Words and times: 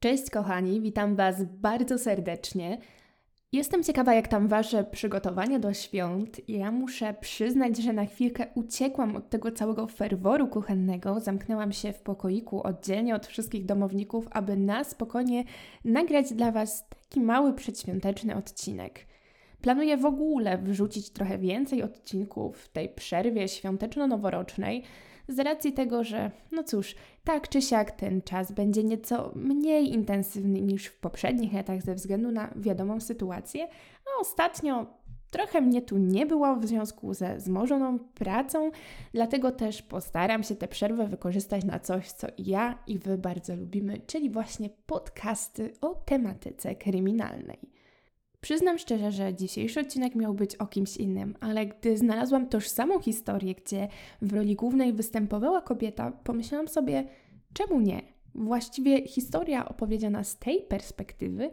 Cześć 0.00 0.30
kochani, 0.30 0.80
witam 0.80 1.16
Was 1.16 1.44
bardzo 1.44 1.98
serdecznie. 1.98 2.78
Jestem 3.52 3.82
ciekawa, 3.82 4.14
jak 4.14 4.28
tam 4.28 4.48
Wasze 4.48 4.84
przygotowania 4.84 5.58
do 5.58 5.74
świąt. 5.74 6.48
Ja 6.48 6.72
muszę 6.72 7.14
przyznać, 7.20 7.78
że 7.78 7.92
na 7.92 8.06
chwilkę 8.06 8.46
uciekłam 8.54 9.16
od 9.16 9.30
tego 9.30 9.52
całego 9.52 9.86
ferworu 9.86 10.48
kuchennego. 10.48 11.20
Zamknęłam 11.20 11.72
się 11.72 11.92
w 11.92 12.00
pokoiku 12.00 12.62
oddzielnie 12.62 13.14
od 13.14 13.26
wszystkich 13.26 13.66
domowników, 13.66 14.28
aby 14.30 14.56
na 14.56 14.84
spokojnie 14.84 15.44
nagrać 15.84 16.32
dla 16.32 16.52
Was 16.52 16.88
taki 16.88 17.20
mały 17.20 17.54
przedświąteczny 17.54 18.36
odcinek. 18.36 19.06
Planuję 19.60 19.96
w 19.96 20.04
ogóle 20.04 20.58
wrzucić 20.58 21.10
trochę 21.10 21.38
więcej 21.38 21.82
odcinków 21.82 22.58
w 22.58 22.68
tej 22.68 22.88
przerwie 22.88 23.48
świąteczno-noworocznej 23.48 24.82
z 25.28 25.38
racji 25.38 25.72
tego, 25.72 26.04
że 26.04 26.30
no 26.52 26.62
cóż, 26.62 26.94
tak 27.24 27.48
czy 27.48 27.62
siak 27.62 27.90
ten 27.90 28.22
czas 28.22 28.52
będzie 28.52 28.84
nieco 28.84 29.32
mniej 29.34 29.92
intensywny 29.92 30.60
niż 30.60 30.86
w 30.86 31.00
poprzednich 31.00 31.52
latach 31.52 31.82
ze 31.82 31.94
względu 31.94 32.32
na 32.32 32.50
wiadomą 32.56 33.00
sytuację, 33.00 33.68
a 34.06 34.20
ostatnio 34.20 34.86
trochę 35.30 35.60
mnie 35.60 35.82
tu 35.82 35.98
nie 35.98 36.26
było 36.26 36.56
w 36.56 36.66
związku 36.66 37.14
ze 37.14 37.40
zmożoną 37.40 37.98
pracą, 37.98 38.70
dlatego 39.12 39.52
też 39.52 39.82
postaram 39.82 40.42
się 40.42 40.56
tę 40.56 40.68
przerwę 40.68 41.06
wykorzystać 41.06 41.64
na 41.64 41.78
coś, 41.78 42.12
co 42.12 42.26
ja 42.38 42.78
i 42.86 42.98
Wy 42.98 43.18
bardzo 43.18 43.56
lubimy, 43.56 44.00
czyli 44.06 44.30
właśnie 44.30 44.70
podcasty 44.86 45.72
o 45.80 45.94
tematyce 45.94 46.74
kryminalnej. 46.74 47.77
Przyznam 48.40 48.78
szczerze, 48.78 49.12
że 49.12 49.34
dzisiejszy 49.34 49.80
odcinek 49.80 50.14
miał 50.14 50.34
być 50.34 50.56
o 50.56 50.66
kimś 50.66 50.96
innym, 50.96 51.34
ale 51.40 51.66
gdy 51.66 51.96
znalazłam 51.96 52.48
tożsamą 52.48 53.00
historię, 53.00 53.54
gdzie 53.54 53.88
w 54.22 54.32
roli 54.32 54.56
głównej 54.56 54.92
występowała 54.92 55.62
kobieta, 55.62 56.10
pomyślałam 56.24 56.68
sobie, 56.68 57.08
czemu 57.52 57.80
nie? 57.80 58.02
Właściwie 58.34 59.06
historia 59.06 59.68
opowiedziana 59.68 60.24
z 60.24 60.38
tej 60.38 60.62
perspektywy 60.62 61.50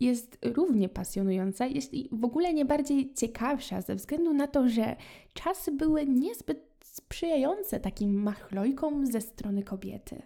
jest 0.00 0.38
równie 0.56 0.88
pasjonująca, 0.88 1.66
jeśli 1.66 2.08
w 2.12 2.24
ogóle 2.24 2.54
nie 2.54 2.64
bardziej 2.64 3.14
ciekawsza, 3.14 3.80
ze 3.80 3.94
względu 3.94 4.34
na 4.34 4.46
to, 4.46 4.68
że 4.68 4.96
czasy 5.34 5.72
były 5.72 6.06
niezbyt 6.06 6.68
sprzyjające 6.84 7.80
takim 7.80 8.22
machlojkom 8.22 9.06
ze 9.06 9.20
strony 9.20 9.62
kobiety. 9.62 10.22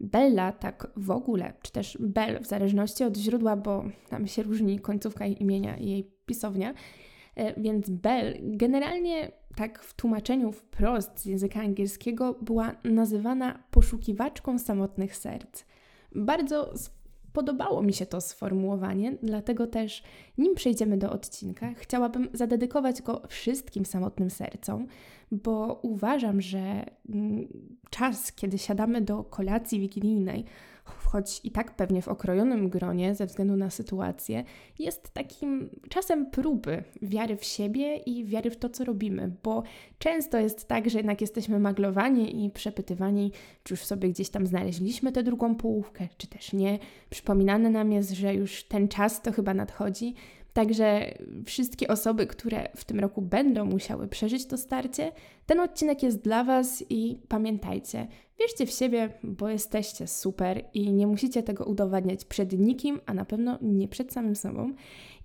Bella 0.00 0.52
tak 0.52 0.92
w 0.96 1.10
ogóle, 1.10 1.52
czy 1.62 1.72
też 1.72 1.98
Bell 2.00 2.40
w 2.40 2.46
zależności 2.46 3.04
od 3.04 3.16
źródła, 3.16 3.56
bo 3.56 3.84
tam 4.08 4.26
się 4.26 4.42
różni 4.42 4.78
końcówka 4.78 5.26
imienia 5.26 5.76
i 5.76 5.90
jej 5.90 6.12
pisownia, 6.26 6.74
e, 7.34 7.60
więc 7.60 7.90
Bell 7.90 8.38
generalnie 8.42 9.32
tak 9.56 9.82
w 9.82 9.94
tłumaczeniu 9.94 10.52
wprost 10.52 11.18
z 11.18 11.24
języka 11.24 11.60
angielskiego 11.60 12.34
była 12.42 12.74
nazywana 12.84 13.62
poszukiwaczką 13.70 14.58
samotnych 14.58 15.16
serc. 15.16 15.64
Bardzo 16.14 16.72
Podobało 17.32 17.82
mi 17.82 17.92
się 17.92 18.06
to 18.06 18.20
sformułowanie, 18.20 19.16
dlatego 19.22 19.66
też, 19.66 20.02
nim 20.38 20.54
przejdziemy 20.54 20.96
do 20.96 21.12
odcinka, 21.12 21.74
chciałabym 21.74 22.28
zadedykować 22.32 23.02
go 23.02 23.22
wszystkim 23.28 23.84
samotnym 23.84 24.30
sercom, 24.30 24.86
bo 25.32 25.80
uważam, 25.82 26.40
że 26.40 26.84
mm, 27.08 27.48
czas, 27.90 28.32
kiedy 28.32 28.58
siadamy 28.58 29.00
do 29.00 29.24
kolacji 29.24 29.80
wigilijnej, 29.80 30.44
choć 30.84 31.40
i 31.44 31.50
tak 31.50 31.76
pewnie 31.76 32.02
w 32.02 32.08
okrojonym 32.08 32.68
gronie 32.68 33.14
ze 33.14 33.26
względu 33.26 33.56
na 33.56 33.70
sytuację, 33.70 34.44
jest 34.78 35.10
takim 35.14 35.70
czasem 35.88 36.30
próby 36.30 36.84
wiary 37.02 37.36
w 37.36 37.44
siebie 37.44 37.96
i 37.96 38.24
wiary 38.24 38.50
w 38.50 38.56
to, 38.56 38.68
co 38.68 38.84
robimy, 38.84 39.30
bo 39.42 39.62
często 39.98 40.38
jest 40.38 40.68
tak, 40.68 40.90
że 40.90 40.98
jednak 40.98 41.20
jesteśmy 41.20 41.58
maglowani 41.58 42.44
i 42.44 42.50
przepytywani, 42.50 43.32
czy 43.62 43.74
już 43.74 43.84
sobie 43.84 44.08
gdzieś 44.08 44.28
tam 44.28 44.46
znaleźliśmy 44.46 45.12
tę 45.12 45.22
drugą 45.22 45.54
połówkę, 45.54 46.08
czy 46.18 46.26
też 46.26 46.52
nie. 46.52 46.78
Przypominane 47.10 47.70
nam 47.70 47.92
jest, 47.92 48.10
że 48.10 48.34
już 48.34 48.64
ten 48.64 48.88
czas 48.88 49.22
to 49.22 49.32
chyba 49.32 49.54
nadchodzi, 49.54 50.14
Także 50.52 51.14
wszystkie 51.46 51.88
osoby, 51.88 52.26
które 52.26 52.68
w 52.76 52.84
tym 52.84 53.00
roku 53.00 53.22
będą 53.22 53.64
musiały 53.64 54.08
przeżyć 54.08 54.46
to 54.46 54.58
starcie, 54.58 55.12
ten 55.46 55.60
odcinek 55.60 56.02
jest 56.02 56.18
dla 56.18 56.44
Was 56.44 56.84
i 56.90 57.20
pamiętajcie, 57.28 58.06
wierzcie 58.38 58.66
w 58.66 58.70
siebie, 58.70 59.12
bo 59.22 59.48
jesteście 59.48 60.06
super 60.06 60.64
i 60.74 60.92
nie 60.92 61.06
musicie 61.06 61.42
tego 61.42 61.64
udowadniać 61.64 62.24
przed 62.24 62.58
nikim, 62.58 63.00
a 63.06 63.14
na 63.14 63.24
pewno 63.24 63.58
nie 63.62 63.88
przed 63.88 64.12
samym 64.12 64.36
sobą. 64.36 64.72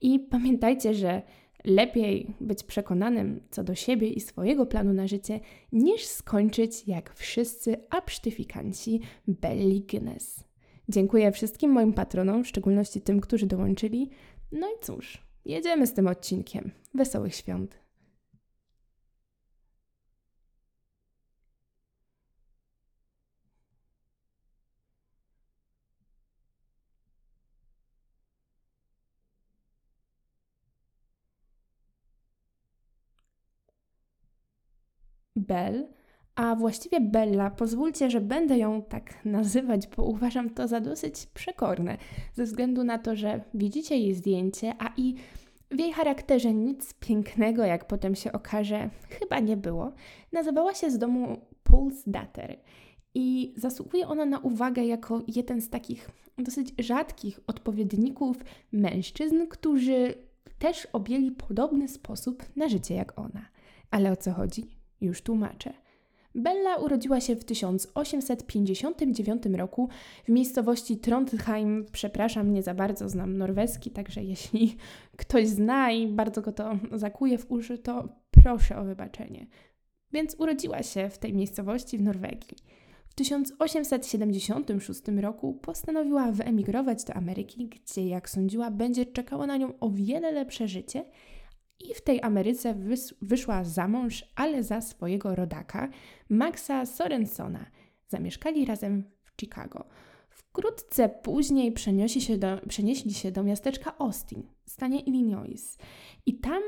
I 0.01 0.19
pamiętajcie, 0.19 0.94
że 0.94 1.22
lepiej 1.66 2.34
być 2.41 2.63
przekonanym 2.63 3.40
co 3.51 3.63
do 3.63 3.75
siebie 3.75 4.09
i 4.09 4.19
swojego 4.19 4.66
planu 4.66 4.94
na 4.94 5.07
życie, 5.07 5.40
niż 5.72 6.06
skończyć 6.06 6.88
jak 6.88 7.13
wszyscy 7.13 7.75
absztyfikanci 7.90 9.01
Belly 9.28 9.80
Guinness. 9.80 10.44
Dziękuję 10.90 11.31
wszystkim 11.31 11.72
moim 11.72 11.94
patronom, 11.94 12.44
w 12.44 12.47
szczególności 12.47 13.01
tym, 13.01 13.19
którzy 13.19 13.46
dołączyli. 13.46 14.09
No 14.51 14.68
i 14.68 14.80
cóż, 14.81 15.26
jedziemy 15.47 15.88
z 15.88 15.94
tym 15.94 16.08
odcinkiem. 16.08 16.72
Wesołych 16.94 17.35
świąt. 17.35 17.80
Bell 35.36 35.97
a 36.38 36.56
właściwie 36.56 37.02
Bella, 37.02 37.50
pozwólcie, 37.50 38.09
że 38.09 38.22
będę 38.22 38.58
ją 38.58 38.81
tak 38.81 39.25
nazywać, 39.25 39.88
bo 39.88 40.03
uważam 40.03 40.50
to 40.50 40.68
za 40.68 40.80
dosyć 40.80 41.25
przekorne, 41.34 41.98
ze 42.34 42.44
względu 42.44 42.84
na 42.84 42.98
to, 42.98 43.16
że 43.16 43.42
widzicie 43.53 43.98
jej 43.98 44.14
zdjęcie, 44.14 44.74
a 44.80 44.94
i 44.98 45.16
w 45.72 45.80
jej 45.80 45.94
charakterze 45.94 46.53
nic 46.53 46.94
pięknego, 46.94 47.66
jak 47.66 47.88
potem 47.88 48.16
się 48.16 48.31
okaże, 48.31 48.90
chyba 49.09 49.40
nie 49.40 49.58
było. 49.58 49.92
Nazywała 50.31 50.74
się 50.74 50.92
z 50.92 50.98
domu 50.98 51.42
Pulse 51.64 52.12
Dater 52.12 52.59
i 53.16 53.54
zasługuje 53.58 54.08
ona 54.08 54.25
na 54.25 54.40
uwagę 54.40 54.86
jako 54.86 55.22
jeden 55.28 55.62
z 55.62 55.69
takich 55.69 56.09
dosyć 56.38 56.74
rzadkich 56.80 57.40
odpowiedników 57.48 58.38
mężczyzn, 58.72 59.48
którzy 59.50 60.14
też 60.59 60.88
objęli 60.94 61.31
podobny 61.31 61.88
sposób 61.88 62.44
na 62.56 62.69
życie 62.69 62.96
jak 62.96 63.19
ona. 63.19 63.46
Ale 63.92 64.12
o 64.12 64.16
co 64.16 64.34
chodzi? 64.34 64.66
Już 65.02 65.22
tłumaczę. 65.22 65.87
Bella 66.38 66.75
urodziła 66.75 67.22
się 67.22 67.36
w 67.36 67.44
1859 67.44 69.46
roku 69.46 69.90
w 70.24 70.30
miejscowości 70.30 70.98
Trondheim. 70.98 71.86
Przepraszam, 71.92 72.53
nie 72.53 72.64
za 72.64 72.74
bardzo 72.74 73.09
znam 73.09 73.38
norweski, 73.38 73.92
także 73.92 74.24
jeśli 74.24 74.75
ktoś 75.18 75.48
zna 75.48 75.92
i 75.92 76.08
bardzo 76.08 76.42
go 76.42 76.52
to 76.52 76.80
zakuje 76.92 77.38
w 77.38 77.52
uszy, 77.52 77.78
to 77.78 78.09
proszę 78.31 78.78
o 78.78 78.84
wybaczenie. 78.84 79.48
Więc 80.12 80.36
urodziła 80.40 80.84
się 80.84 81.09
w 81.09 81.18
tej 81.18 81.34
miejscowości 81.34 81.98
w 81.98 82.02
Norwegii. 82.02 82.58
W 83.09 83.16
1876 83.16 85.02
roku 85.22 85.54
postanowiła 85.54 86.31
wyemigrować 86.31 87.04
do 87.04 87.14
Ameryki, 87.14 87.68
gdzie, 87.68 88.08
jak 88.08 88.30
sądziła, 88.30 88.72
będzie 88.72 89.06
czekało 89.06 89.48
na 89.48 89.58
nią 89.58 89.74
o 89.80 89.90
wiele 89.90 90.31
lepsze 90.31 90.68
życie– 90.68 91.06
i 91.79 91.93
w 91.93 92.01
tej 92.01 92.21
Ameryce 92.21 92.75
wyszła 93.21 93.63
za 93.63 93.88
mąż, 93.88 94.25
ale 94.35 94.63
za 94.63 94.81
swojego 94.81 95.35
rodaka, 95.35 95.89
Maxa 96.29 96.85
Sorensona. 96.85 97.65
Zamieszkali 98.07 98.65
razem 98.65 99.03
w 99.23 99.41
Chicago. 99.41 99.88
Wkrótce 100.29 101.09
później 101.09 101.71
przenieśli 101.71 102.21
się 102.21 102.38
do, 102.38 102.47
przenieśli 102.69 103.13
się 103.13 103.31
do 103.31 103.43
miasteczka 103.43 103.97
Austin 103.97 104.43
w 104.65 104.69
stanie 104.69 104.99
Illinois. 104.99 105.77
I 106.25 106.39
tam 106.39 106.61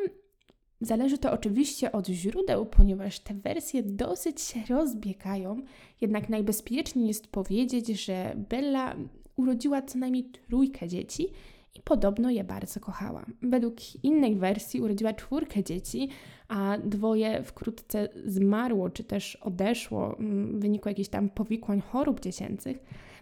zależy 0.82 1.18
to 1.18 1.32
oczywiście 1.32 1.92
od 1.92 2.08
źródeł, 2.08 2.66
ponieważ 2.66 3.20
te 3.20 3.34
wersje 3.34 3.84
dosyć 3.84 4.42
się 4.42 4.60
rozbiegają. 4.70 5.62
Jednak 6.02 6.30
najbezpieczniej 6.30 7.08
jest 7.08 7.28
powiedzieć, 7.28 7.88
że 7.88 8.36
Bella 8.50 8.96
urodziła 9.36 9.82
co 9.82 9.98
najmniej 9.98 10.24
trójkę 10.24 10.88
dzieci– 10.88 11.28
i 11.76 11.82
podobno 11.82 12.30
je 12.30 12.44
bardzo 12.44 12.80
kochała. 12.80 13.26
Według 13.42 13.76
innej 14.04 14.36
wersji 14.36 14.82
urodziła 14.82 15.14
czwórkę 15.14 15.64
dzieci, 15.64 16.10
a 16.48 16.78
dwoje 16.84 17.44
wkrótce 17.44 18.10
zmarło 18.26 18.90
czy 18.90 19.04
też 19.04 19.36
odeszło 19.36 20.18
mm, 20.20 20.60
w 20.60 20.62
wyniku 20.62 20.90
jakichś 20.90 21.10
tam 21.10 21.30
powikłań 21.30 21.82
chorób 21.82 22.20
dziecięcych. 22.20 22.78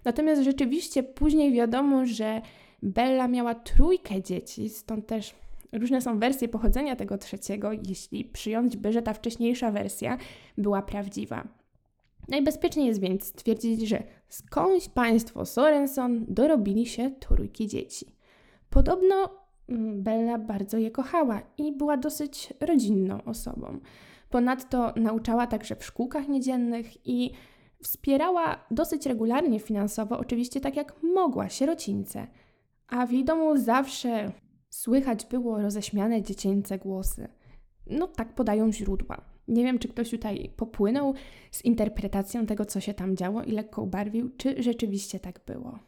Natomiast 0.05 0.41
rzeczywiście 0.41 1.03
później 1.03 1.53
wiadomo, 1.53 2.05
że 2.05 2.41
Bella 2.81 3.27
miała 3.27 3.55
trójkę 3.55 4.21
dzieci, 4.21 4.69
stąd 4.69 5.07
też 5.07 5.35
różne 5.71 6.01
są 6.01 6.19
wersje 6.19 6.47
pochodzenia 6.47 6.95
tego 6.95 7.17
trzeciego, 7.17 7.71
jeśli 7.87 8.25
przyjąć 8.25 8.77
by, 8.77 8.93
że 8.93 9.01
ta 9.01 9.13
wcześniejsza 9.13 9.71
wersja 9.71 10.17
była 10.57 10.81
prawdziwa. 10.81 11.47
Najbezpieczniej 12.27 12.87
jest 12.87 13.01
więc 13.01 13.23
stwierdzić, 13.23 13.81
że 13.81 14.03
skądś 14.29 14.89
państwo 14.89 15.45
Sorenson 15.45 16.25
dorobili 16.27 16.85
się 16.85 17.11
trójki 17.19 17.67
dzieci. 17.67 18.16
Podobno 18.69 19.29
mm, 19.69 20.03
Bella 20.03 20.37
bardzo 20.37 20.77
je 20.77 20.91
kochała 20.91 21.41
i 21.57 21.71
była 21.71 21.97
dosyć 21.97 22.53
rodzinną 22.59 23.23
osobą. 23.23 23.79
Ponadto 24.29 24.93
nauczała 24.95 25.47
także 25.47 25.75
w 25.75 25.85
szkółkach 25.85 26.27
niedziennych 26.27 27.07
i 27.07 27.31
Wspierała 27.83 28.65
dosyć 28.71 29.05
regularnie 29.05 29.59
finansowo, 29.59 30.19
oczywiście 30.19 30.61
tak 30.61 30.75
jak 30.75 31.03
mogła, 31.03 31.49
sierocińce. 31.49 32.27
A 32.87 33.05
w 33.05 33.11
jej 33.11 33.25
domu 33.25 33.57
zawsze 33.57 34.31
słychać 34.69 35.25
było 35.25 35.61
roześmiane 35.61 36.21
dziecięce 36.21 36.77
głosy. 36.77 37.27
No 37.87 38.07
tak 38.07 38.35
podają 38.35 38.71
źródła. 38.71 39.21
Nie 39.47 39.63
wiem, 39.63 39.79
czy 39.79 39.87
ktoś 39.87 40.09
tutaj 40.09 40.51
popłynął 40.57 41.13
z 41.51 41.65
interpretacją 41.65 42.45
tego, 42.45 42.65
co 42.65 42.79
się 42.79 42.93
tam 42.93 43.15
działo 43.15 43.43
i 43.43 43.51
lekko 43.51 43.81
ubarwił, 43.81 44.29
czy 44.37 44.63
rzeczywiście 44.63 45.19
tak 45.19 45.41
było. 45.45 45.79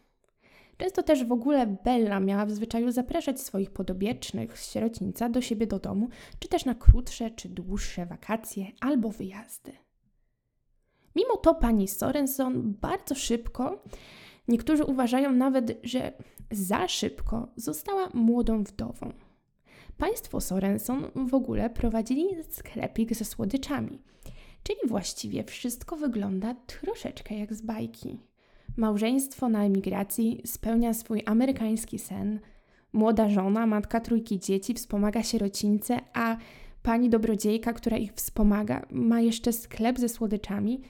Często 0.79 1.03
też 1.03 1.25
w 1.25 1.31
ogóle 1.31 1.77
Bella 1.83 2.19
miała 2.19 2.45
w 2.45 2.51
zwyczaju 2.51 2.91
zapraszać 2.91 3.41
swoich 3.41 3.71
podobiecznych 3.71 4.59
z 4.59 4.71
sierocińca 4.71 5.29
do 5.29 5.41
siebie 5.41 5.67
do 5.67 5.79
domu, 5.79 6.09
czy 6.39 6.47
też 6.47 6.65
na 6.65 6.75
krótsze 6.75 7.31
czy 7.31 7.49
dłuższe 7.49 8.05
wakacje 8.05 8.65
albo 8.81 9.09
wyjazdy. 9.09 9.71
Mimo 11.15 11.37
to 11.37 11.55
pani 11.55 11.87
Sorenson 11.87 12.73
bardzo 12.81 13.15
szybko, 13.15 13.83
niektórzy 14.47 14.83
uważają 14.83 15.31
nawet, 15.31 15.79
że 15.83 16.13
za 16.51 16.87
szybko, 16.87 17.47
została 17.55 18.09
młodą 18.13 18.63
wdową. 18.63 19.13
Państwo 19.97 20.41
Sorenson 20.41 21.11
w 21.27 21.33
ogóle 21.33 21.69
prowadzili 21.69 22.27
sklepik 22.49 23.15
ze 23.15 23.25
słodyczami, 23.25 24.01
czyli 24.63 24.79
właściwie 24.87 25.43
wszystko 25.43 25.95
wygląda 25.95 26.55
troszeczkę 26.67 27.35
jak 27.35 27.53
z 27.53 27.61
bajki. 27.61 28.19
Małżeństwo 28.79 29.49
na 29.49 29.63
emigracji 29.63 30.41
spełnia 30.45 30.93
swój 30.93 31.23
amerykański 31.25 31.99
sen. 31.99 32.39
Młoda 32.93 33.29
żona, 33.29 33.67
matka 33.67 33.99
trójki 33.99 34.39
dzieci, 34.39 34.73
wspomaga 34.73 35.23
sierocińce, 35.23 35.99
a 36.13 36.37
pani 36.83 37.09
dobrodziejka, 37.09 37.73
która 37.73 37.97
ich 37.97 38.13
wspomaga, 38.13 38.85
ma 38.91 39.21
jeszcze 39.21 39.53
sklep 39.53 39.99
ze 39.99 40.09
słodyczami. 40.09 40.81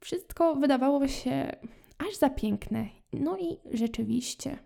Wszystko 0.00 0.54
wydawało 0.54 1.08
się 1.08 1.56
aż 1.98 2.16
za 2.16 2.30
piękne. 2.30 2.88
No 3.12 3.38
i 3.38 3.56
rzeczywiście. 3.72 4.58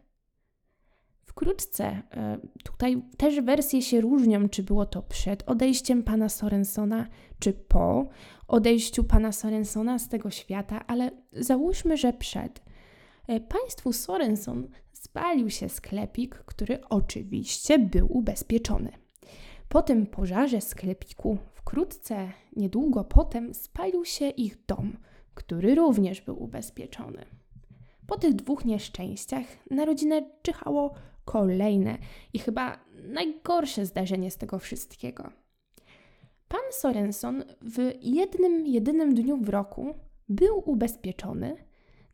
Wkrótce, 1.25 1.85
e, 1.87 2.39
tutaj 2.65 3.03
też 3.17 3.41
wersje 3.41 3.83
się 3.83 4.01
różnią, 4.01 4.49
czy 4.49 4.63
było 4.63 4.87
to 4.87 5.03
przed 5.03 5.43
odejściem 5.49 6.03
pana 6.03 6.29
Sorensona, 6.29 7.07
czy 7.39 7.53
po 7.53 8.09
odejściu 8.49 9.05
pana 9.05 9.33
Sorensona 9.33 9.99
z 9.99 10.09
tego 10.09 10.31
świata, 10.31 10.85
ale 10.87 11.11
załóżmy, 11.33 11.97
że 11.97 12.13
przed. 12.13 12.63
E, 13.27 13.41
państwu 13.41 13.93
Sorenson 13.93 14.69
spalił 14.93 15.51
się 15.51 15.69
sklepik, 15.69 16.35
który 16.35 16.89
oczywiście 16.89 17.79
był 17.79 18.17
ubezpieczony. 18.17 18.93
Po 19.69 19.83
tym 19.83 20.07
pożarze 20.07 20.61
sklepiku, 20.61 21.39
wkrótce, 21.55 22.29
niedługo 22.57 23.05
potem, 23.05 23.55
spalił 23.55 24.05
się 24.05 24.29
ich 24.29 24.67
dom, 24.67 24.97
który 25.35 25.75
również 25.75 26.21
był 26.21 26.43
ubezpieczony. 26.43 27.25
Po 28.07 28.19
tych 28.19 28.35
dwóch 28.35 28.65
nieszczęściach 28.65 29.45
na 29.71 29.85
rodzinę 29.85 30.23
czyhało 30.43 30.95
kolejne 31.25 31.99
i 32.33 32.39
chyba 32.39 32.79
najgorsze 33.03 33.87
zdarzenie 33.87 34.31
z 34.31 34.37
tego 34.37 34.59
wszystkiego. 34.59 35.31
Pan 36.49 36.73
Sorenson 36.73 37.45
w 37.63 37.93
jednym, 38.03 38.67
jedynym 38.67 39.15
dniu 39.15 39.37
w 39.37 39.49
roku 39.49 39.95
był 40.29 40.71
ubezpieczony 40.71 41.57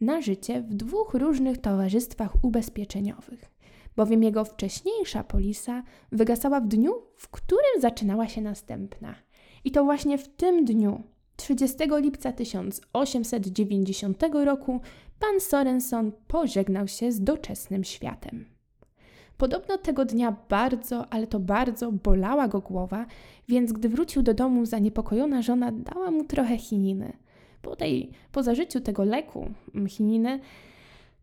na 0.00 0.20
życie 0.20 0.62
w 0.62 0.74
dwóch 0.74 1.14
różnych 1.14 1.58
towarzystwach 1.58 2.44
ubezpieczeniowych, 2.44 3.50
bowiem 3.96 4.22
jego 4.22 4.44
wcześniejsza 4.44 5.24
polisa 5.24 5.82
wygasała 6.12 6.60
w 6.60 6.68
dniu, 6.68 6.92
w 7.16 7.28
którym 7.28 7.80
zaczynała 7.80 8.28
się 8.28 8.40
następna. 8.40 9.14
I 9.64 9.70
to 9.70 9.84
właśnie 9.84 10.18
w 10.18 10.28
tym 10.28 10.64
dniu, 10.64 11.02
30 11.36 11.78
lipca 11.96 12.32
1890 12.32 14.22
roku, 14.44 14.80
pan 15.18 15.40
Sorenson 15.40 16.12
pożegnał 16.26 16.88
się 16.88 17.12
z 17.12 17.20
doczesnym 17.20 17.84
światem. 17.84 18.44
Podobno 19.40 19.78
tego 19.78 20.04
dnia 20.04 20.36
bardzo, 20.48 21.12
ale 21.12 21.26
to 21.26 21.40
bardzo 21.40 21.92
bolała 21.92 22.48
go 22.48 22.60
głowa, 22.60 23.06
więc 23.48 23.72
gdy 23.72 23.88
wrócił 23.88 24.22
do 24.22 24.34
domu, 24.34 24.66
zaniepokojona 24.66 25.42
żona 25.42 25.72
dała 25.72 26.10
mu 26.10 26.24
trochę 26.24 26.58
chininy. 26.58 27.12
Po, 27.62 27.76
tej, 27.76 28.10
po 28.32 28.42
zażyciu 28.42 28.80
tego 28.80 29.04
leku, 29.04 29.50
chininy, 29.88 30.40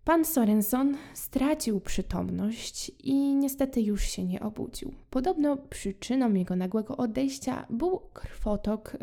pan 0.03 0.25
Sorenson 0.25 0.97
stracił 1.13 1.79
przytomność 1.79 2.91
i 3.03 3.35
niestety 3.35 3.81
już 3.81 4.03
się 4.03 4.23
nie 4.23 4.39
obudził. 4.39 4.93
Podobno 5.09 5.57
przyczyną 5.57 6.33
jego 6.33 6.55
nagłego 6.55 6.97
odejścia 6.97 7.65
był 7.69 8.01
krwotok 8.13 8.95
y, 8.95 8.97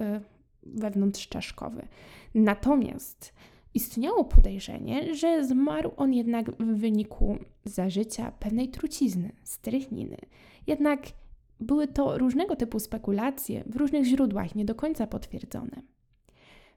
wewnątrzczaszkowy. 0.62 1.88
Natomiast 2.34 3.34
Istniało 3.75 4.25
podejrzenie, 4.25 5.15
że 5.15 5.44
zmarł 5.44 5.91
on 5.97 6.12
jednak 6.12 6.50
w 6.50 6.79
wyniku 6.79 7.38
zażycia 7.65 8.32
pewnej 8.32 8.69
trucizny, 8.69 9.32
strychniny. 9.44 10.17
Jednak 10.67 11.00
były 11.61 11.88
to 11.88 12.19
różnego 12.19 12.56
typu 12.56 12.79
spekulacje 12.79 13.65
w 13.67 13.76
różnych 13.76 14.05
źródłach, 14.05 14.55
nie 14.55 14.65
do 14.65 14.75
końca 14.75 15.06
potwierdzone. 15.06 15.82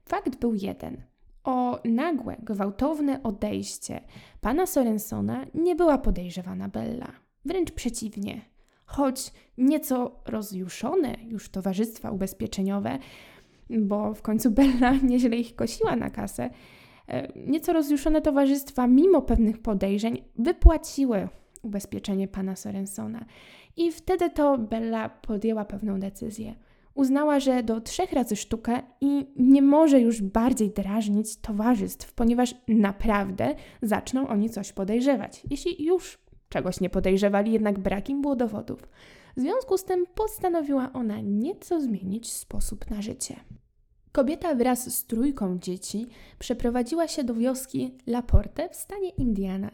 Fakt 0.04 0.36
był 0.36 0.54
jeden. 0.54 1.02
O 1.44 1.80
nagłe, 1.84 2.36
gwałtowne 2.42 3.22
odejście 3.22 4.00
pana 4.40 4.66
Sorensona 4.66 5.46
nie 5.54 5.76
była 5.76 5.98
podejrzewana 5.98 6.68
Bella. 6.68 7.12
Wręcz 7.44 7.70
przeciwnie. 7.70 8.40
Choć 8.84 9.32
nieco 9.58 10.20
rozjuszone 10.26 11.16
już 11.28 11.48
towarzystwa 11.48 12.10
ubezpieczeniowe, 12.10 12.98
bo 13.70 14.14
w 14.14 14.22
końcu 14.22 14.50
Bella 14.50 14.92
nieźle 15.10 15.36
ich 15.36 15.56
kosiła 15.56 15.96
na 15.96 16.10
kasę, 16.10 16.50
nieco 17.36 17.72
rozjuszone 17.72 18.22
towarzystwa, 18.22 18.86
mimo 18.86 19.22
pewnych 19.22 19.58
podejrzeń, 19.58 20.22
wypłaciły 20.38 21.28
ubezpieczenie 21.62 22.28
pana 22.28 22.56
Sorensona. 22.56 23.24
I 23.76 23.92
wtedy 23.92 24.30
to 24.30 24.58
Bella 24.58 25.08
podjęła 25.08 25.64
pewną 25.64 26.00
decyzję. 26.00 26.54
Uznała, 26.94 27.40
że 27.40 27.62
do 27.62 27.80
trzech 27.80 28.12
razy 28.12 28.36
sztukę 28.36 28.82
i 29.00 29.26
nie 29.36 29.62
może 29.62 30.00
już 30.00 30.22
bardziej 30.22 30.70
drażnić 30.70 31.36
towarzystw, 31.36 32.12
ponieważ 32.12 32.54
naprawdę 32.68 33.54
zaczną 33.82 34.28
oni 34.28 34.50
coś 34.50 34.72
podejrzewać. 34.72 35.42
Jeśli 35.50 35.84
już 35.84 36.18
czegoś 36.48 36.80
nie 36.80 36.90
podejrzewali, 36.90 37.52
jednak 37.52 37.78
brak 37.78 38.10
im 38.10 38.22
było 38.22 38.36
dowodów. 38.36 38.88
W 39.36 39.40
związku 39.40 39.78
z 39.78 39.84
tym 39.84 40.06
postanowiła 40.14 40.92
ona 40.92 41.20
nieco 41.20 41.80
zmienić 41.80 42.32
sposób 42.32 42.90
na 42.90 43.02
życie. 43.02 43.36
Kobieta 44.12 44.54
wraz 44.54 44.94
z 44.96 45.06
trójką 45.06 45.58
dzieci 45.58 46.06
przeprowadziła 46.38 47.08
się 47.08 47.24
do 47.24 47.34
wioski 47.34 47.94
Laporte 48.06 48.68
w 48.68 48.76
stanie 48.76 49.10
Indiana. 49.10 49.70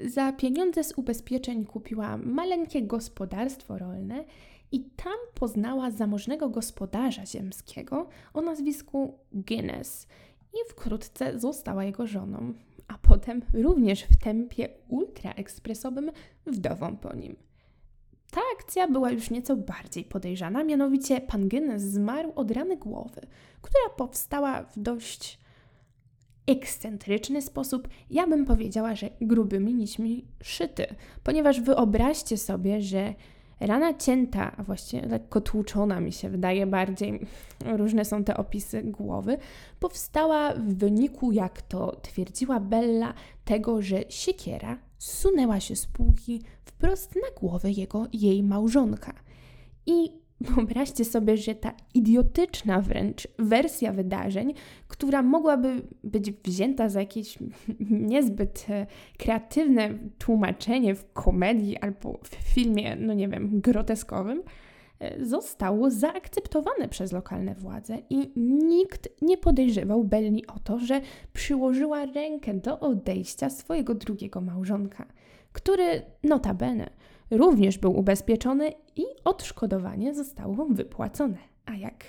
Za 0.00 0.32
pieniądze 0.32 0.84
z 0.84 0.92
ubezpieczeń 0.98 1.64
kupiła 1.64 2.16
maleńkie 2.16 2.82
gospodarstwo 2.82 3.78
rolne 3.78 4.24
i 4.72 4.84
tam 4.84 5.16
poznała 5.34 5.90
zamożnego 5.90 6.48
gospodarza 6.48 7.26
ziemskiego 7.26 8.08
o 8.34 8.40
nazwisku 8.40 9.18
Guinness 9.32 10.06
i 10.54 10.70
wkrótce 10.70 11.40
została 11.40 11.84
jego 11.84 12.06
żoną, 12.06 12.54
a 12.88 12.98
potem 12.98 13.42
również 13.54 14.02
w 14.02 14.16
tempie 14.16 14.68
ultraekspresowym 14.88 16.10
wdową 16.46 16.96
po 16.96 17.14
nim. 17.16 17.36
Ta 18.32 18.40
akcja 18.58 18.88
była 18.88 19.10
już 19.10 19.30
nieco 19.30 19.56
bardziej 19.56 20.04
podejrzana, 20.04 20.64
mianowicie 20.64 21.20
pan 21.20 21.48
Guinness 21.48 21.82
zmarł 21.82 22.32
od 22.34 22.50
rany 22.50 22.76
głowy, 22.76 23.20
która 23.62 23.96
powstała 23.96 24.62
w 24.62 24.78
dość 24.78 25.38
ekscentryczny 26.46 27.42
sposób, 27.42 27.88
ja 28.10 28.26
bym 28.26 28.44
powiedziała, 28.44 28.94
że 28.94 29.10
grubymi 29.20 29.74
nićmi 29.74 30.24
szyty, 30.42 30.86
ponieważ 31.22 31.60
wyobraźcie 31.60 32.38
sobie, 32.38 32.80
że 32.80 33.14
rana 33.60 33.94
cięta, 33.94 34.52
a 34.56 34.62
właściwie 34.62 35.08
lekko 35.08 35.40
tłuczona 35.40 36.00
mi 36.00 36.12
się 36.12 36.28
wydaje 36.28 36.66
bardziej, 36.66 37.20
różne 37.64 38.04
są 38.04 38.24
te 38.24 38.36
opisy 38.36 38.82
głowy, 38.82 39.38
powstała 39.80 40.54
w 40.54 40.74
wyniku, 40.74 41.32
jak 41.32 41.62
to 41.62 41.96
twierdziła 42.02 42.60
Bella, 42.60 43.14
tego, 43.44 43.82
że 43.82 44.04
siekiera 44.08 44.78
zsunęła 44.98 45.60
się 45.60 45.76
z 45.76 45.86
półki 45.86 46.42
wprost 46.82 47.14
na 47.14 47.40
głowę 47.40 47.70
jego, 47.70 48.06
jej 48.12 48.42
małżonka. 48.42 49.14
I 49.86 50.10
wyobraźcie 50.40 51.04
sobie, 51.04 51.36
że 51.36 51.54
ta 51.54 51.72
idiotyczna 51.94 52.80
wręcz 52.80 53.28
wersja 53.38 53.92
wydarzeń, 53.92 54.54
która 54.88 55.22
mogłaby 55.22 55.82
być 56.04 56.32
wzięta 56.32 56.88
za 56.88 57.00
jakieś 57.00 57.38
niezbyt 57.90 58.66
e, 58.68 58.86
kreatywne 59.18 59.98
tłumaczenie 60.18 60.94
w 60.94 61.12
komedii 61.12 61.76
albo 61.76 62.18
w 62.22 62.28
filmie, 62.54 62.96
no 62.96 63.14
nie 63.14 63.28
wiem, 63.28 63.60
groteskowym, 63.60 64.42
e, 65.00 65.24
zostało 65.24 65.90
zaakceptowane 65.90 66.88
przez 66.88 67.12
lokalne 67.12 67.54
władze 67.54 67.98
i 68.10 68.32
nikt 68.36 69.08
nie 69.22 69.38
podejrzewał 69.38 70.04
Belli 70.04 70.46
o 70.46 70.58
to, 70.58 70.78
że 70.78 71.00
przyłożyła 71.32 72.06
rękę 72.06 72.54
do 72.54 72.80
odejścia 72.80 73.50
swojego 73.50 73.94
drugiego 73.94 74.40
małżonka 74.40 75.06
który 75.52 76.02
notabene 76.24 76.90
również 77.30 77.78
był 77.78 77.98
ubezpieczony 77.98 78.72
i 78.96 79.02
odszkodowanie 79.24 80.14
zostało 80.14 80.66
wypłacone. 80.66 81.38
A 81.66 81.74
jak? 81.74 82.04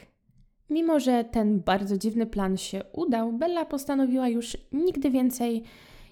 Mimo, 0.69 1.00
że 1.00 1.23
ten 1.23 1.59
bardzo 1.59 1.97
dziwny 1.97 2.25
plan 2.25 2.57
się 2.57 2.81
udał, 2.93 3.33
Bella 3.33 3.65
postanowiła 3.65 4.29
już 4.29 4.57
nigdy 4.71 5.12
więcej 5.12 5.63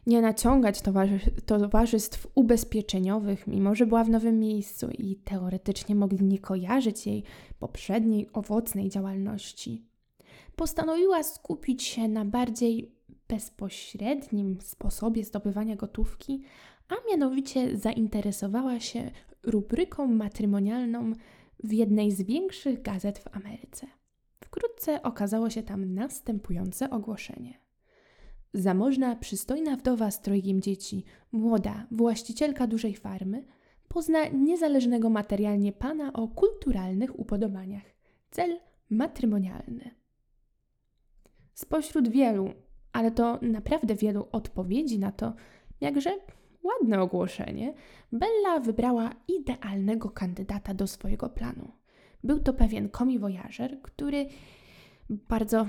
nie 0.07 0.21
naciągać 0.21 0.81
towarzystw 1.45 2.27
ubezpieczeniowych, 2.35 3.47
mimo 3.47 3.75
że 3.75 3.85
była 3.85 4.03
w 4.03 4.09
nowym 4.09 4.39
miejscu 4.39 4.87
i 4.97 5.15
teoretycznie 5.15 5.95
mogli 5.95 6.25
nie 6.25 6.39
kojarzyć 6.39 7.07
jej 7.07 7.23
poprzedniej 7.59 8.29
owocnej 8.33 8.89
działalności. 8.89 9.85
Postanowiła 10.55 11.23
skupić 11.23 11.83
się 11.83 12.07
na 12.07 12.25
bardziej 12.25 12.95
bezpośrednim 13.27 14.57
sposobie 14.61 15.23
zdobywania 15.23 15.75
gotówki, 15.75 16.43
a 16.91 17.09
mianowicie 17.09 17.77
zainteresowała 17.77 18.79
się 18.79 19.11
rubryką 19.43 20.07
matrymonialną 20.07 21.13
w 21.63 21.73
jednej 21.73 22.11
z 22.11 22.21
większych 22.21 22.81
gazet 22.81 23.19
w 23.19 23.35
Ameryce. 23.35 23.87
Wkrótce 24.43 25.01
okazało 25.01 25.49
się 25.49 25.63
tam 25.63 25.93
następujące 25.93 26.89
ogłoszenie. 26.89 27.59
Zamożna, 28.53 29.15
przystojna 29.15 29.75
wdowa 29.75 30.11
z 30.11 30.21
trojgiem 30.21 30.61
dzieci, 30.61 31.03
młoda, 31.31 31.87
właścicielka 31.91 32.67
dużej 32.67 32.95
farmy, 32.95 33.45
pozna 33.87 34.27
niezależnego 34.27 35.09
materialnie 35.09 35.71
pana 35.71 36.13
o 36.13 36.27
kulturalnych 36.27 37.19
upodobaniach. 37.19 37.83
Cel 38.31 38.59
matrymonialny. 38.89 39.91
Spośród 41.53 42.09
wielu, 42.09 42.53
ale 42.93 43.11
to 43.11 43.39
naprawdę 43.41 43.95
wielu 43.95 44.27
odpowiedzi 44.31 44.99
na 44.99 45.11
to, 45.11 45.33
jakże 45.81 46.11
ładne 46.63 47.01
ogłoszenie, 47.01 47.73
Bella 48.11 48.59
wybrała 48.59 49.11
idealnego 49.27 50.09
kandydata 50.09 50.73
do 50.73 50.87
swojego 50.87 51.29
planu. 51.29 51.71
Był 52.23 52.39
to 52.39 52.53
pewien 52.53 52.89
komiwojażer, 52.89 53.81
który 53.81 54.25
bardzo 55.09 55.65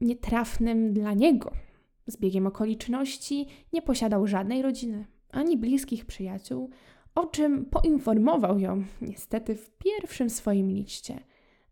nietrafnym 0.00 0.92
dla 0.92 1.14
niego 1.14 1.52
zbiegiem 2.06 2.46
okoliczności 2.46 3.46
nie 3.72 3.82
posiadał 3.82 4.26
żadnej 4.26 4.62
rodziny 4.62 5.06
ani 5.30 5.56
bliskich 5.56 6.04
przyjaciół, 6.06 6.70
o 7.14 7.26
czym 7.26 7.64
poinformował 7.64 8.58
ją 8.58 8.84
niestety 9.02 9.54
w 9.54 9.70
pierwszym 9.70 10.30
swoim 10.30 10.70
liście. 10.70 11.20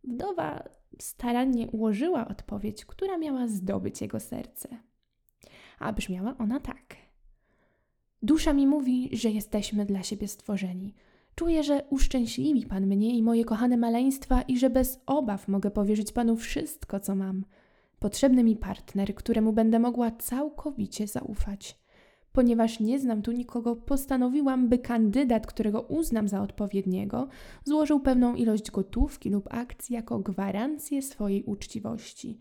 Wdowa 0.04 0.68
starannie 0.98 1.68
ułożyła 1.68 2.28
odpowiedź, 2.28 2.84
która 2.84 3.18
miała 3.18 3.48
zdobyć 3.48 4.00
jego 4.00 4.20
serce. 4.20 4.68
A 5.78 5.92
brzmiała 5.92 6.34
ona 6.38 6.60
tak. 6.60 7.03
Dusza 8.24 8.52
mi 8.52 8.66
mówi, 8.66 9.10
że 9.12 9.30
jesteśmy 9.30 9.86
dla 9.86 10.02
siebie 10.02 10.28
stworzeni. 10.28 10.94
Czuję, 11.34 11.62
że 11.62 11.84
uszczęśliwi 11.90 12.66
Pan 12.66 12.86
mnie 12.86 13.16
i 13.16 13.22
moje 13.22 13.44
kochane 13.44 13.76
maleństwa 13.76 14.42
i 14.42 14.58
że 14.58 14.70
bez 14.70 15.00
obaw 15.06 15.48
mogę 15.48 15.70
powierzyć 15.70 16.12
Panu 16.12 16.36
wszystko, 16.36 17.00
co 17.00 17.14
mam. 17.14 17.44
Potrzebny 17.98 18.44
mi 18.44 18.56
partner, 18.56 19.14
któremu 19.14 19.52
będę 19.52 19.78
mogła 19.78 20.10
całkowicie 20.10 21.06
zaufać. 21.06 21.78
Ponieważ 22.32 22.80
nie 22.80 22.98
znam 22.98 23.22
tu 23.22 23.32
nikogo, 23.32 23.76
postanowiłam, 23.76 24.68
by 24.68 24.78
kandydat, 24.78 25.46
którego 25.46 25.80
uznam 25.80 26.28
za 26.28 26.42
odpowiedniego, 26.42 27.28
złożył 27.64 28.00
pewną 28.00 28.34
ilość 28.34 28.70
gotówki 28.70 29.30
lub 29.30 29.48
akcji 29.50 29.94
jako 29.94 30.18
gwarancję 30.18 31.02
swojej 31.02 31.42
uczciwości. 31.42 32.38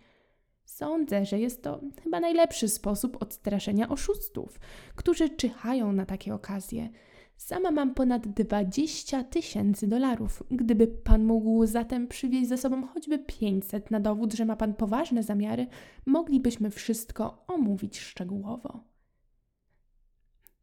Sądzę, 0.76 1.26
że 1.26 1.40
jest 1.40 1.64
to 1.64 1.82
chyba 2.04 2.20
najlepszy 2.20 2.70
sposób 2.70 3.22
odstraszenia 3.22 3.90
oszustów, 3.90 4.60
którzy 4.96 5.30
czyhają 5.30 5.92
na 5.92 6.06
takie 6.06 6.34
okazje. 6.34 6.90
Sama 7.38 7.72
mam 7.72 7.94
ponad 7.94 8.28
20 8.28 9.24
tysięcy 9.24 9.88
dolarów. 9.88 10.44
Gdyby 10.52 10.88
pan 10.88 11.24
mógł 11.24 11.66
zatem 11.66 12.08
przywieźć 12.08 12.50
ze 12.50 12.58
sobą 12.58 12.88
choćby 12.88 13.20
500 13.20 13.92
na 13.92 14.00
dowód, 14.00 14.34
że 14.34 14.46
ma 14.46 14.56
pan 14.56 14.74
poważne 14.74 15.24
zamiary, 15.24 15.68
moglibyśmy 16.06 16.70
wszystko 16.70 17.44
omówić 17.48 18.00
szczegółowo. 18.00 18.84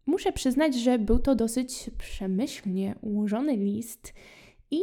Muszę 0.06 0.32
przyznać, 0.32 0.74
że 0.74 0.98
był 0.98 1.18
to 1.18 1.34
dosyć 1.34 1.90
przemyślnie 1.98 2.94
ułożony 3.00 3.56
list 3.56 4.14
i 4.70 4.80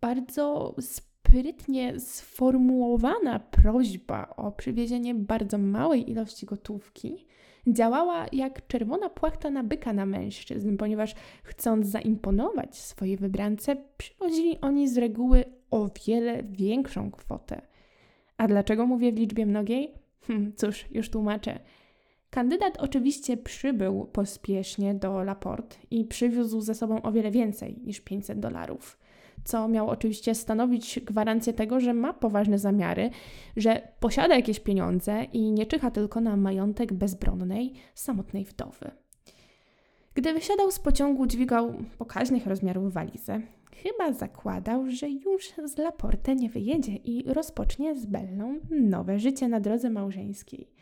bardzo 0.00 0.74
sprytnie 1.34 2.00
sformułowana 2.00 3.38
prośba 3.38 4.28
o 4.36 4.52
przywiezienie 4.52 5.14
bardzo 5.14 5.58
małej 5.58 6.10
ilości 6.10 6.46
gotówki 6.46 7.26
działała 7.66 8.26
jak 8.32 8.66
czerwona 8.66 9.08
płachta 9.10 9.50
na 9.50 9.64
byka 9.64 9.92
na 9.92 10.06
mężczyzn, 10.06 10.76
ponieważ 10.76 11.14
chcąc 11.42 11.86
zaimponować 11.86 12.76
swojej 12.76 13.16
wybrance, 13.16 13.76
przywozili 13.96 14.60
oni 14.60 14.88
z 14.88 14.98
reguły 14.98 15.44
o 15.70 15.90
wiele 16.06 16.42
większą 16.42 17.10
kwotę. 17.10 17.62
A 18.36 18.48
dlaczego 18.48 18.86
mówię 18.86 19.12
w 19.12 19.16
liczbie 19.16 19.46
mnogiej? 19.46 19.94
Hm, 20.26 20.52
cóż, 20.56 20.84
już 20.90 21.10
tłumaczę. 21.10 21.58
Kandydat 22.30 22.76
oczywiście 22.78 23.36
przybył 23.36 24.04
pospiesznie 24.04 24.94
do 24.94 25.22
Laport 25.24 25.78
i 25.90 26.04
przywiózł 26.04 26.60
ze 26.60 26.74
sobą 26.74 27.02
o 27.02 27.12
wiele 27.12 27.30
więcej 27.30 27.78
niż 27.84 28.00
500 28.00 28.40
dolarów 28.40 29.03
co 29.44 29.68
miało 29.68 29.90
oczywiście 29.90 30.34
stanowić 30.34 31.00
gwarancję 31.00 31.52
tego, 31.52 31.80
że 31.80 31.94
ma 31.94 32.12
poważne 32.12 32.58
zamiary, 32.58 33.10
że 33.56 33.88
posiada 34.00 34.36
jakieś 34.36 34.60
pieniądze 34.60 35.24
i 35.32 35.52
nie 35.52 35.66
czyha 35.66 35.90
tylko 35.90 36.20
na 36.20 36.36
majątek 36.36 36.92
bezbronnej, 36.92 37.72
samotnej 37.94 38.44
wdowy. 38.44 38.90
Gdy 40.14 40.32
wysiadał 40.32 40.70
z 40.70 40.78
pociągu, 40.78 41.26
dźwigał 41.26 41.74
pokaźnych 41.98 42.46
rozmiarów 42.46 42.92
walizę. 42.92 43.40
Chyba 43.82 44.12
zakładał, 44.12 44.90
że 44.90 45.10
już 45.10 45.52
z 45.64 45.78
Laporte 45.78 46.34
nie 46.34 46.48
wyjedzie 46.48 46.96
i 46.96 47.32
rozpocznie 47.32 47.96
z 47.96 48.06
Bellą 48.06 48.58
nowe 48.70 49.18
życie 49.18 49.48
na 49.48 49.60
drodze 49.60 49.90
małżeńskiej. 49.90 50.73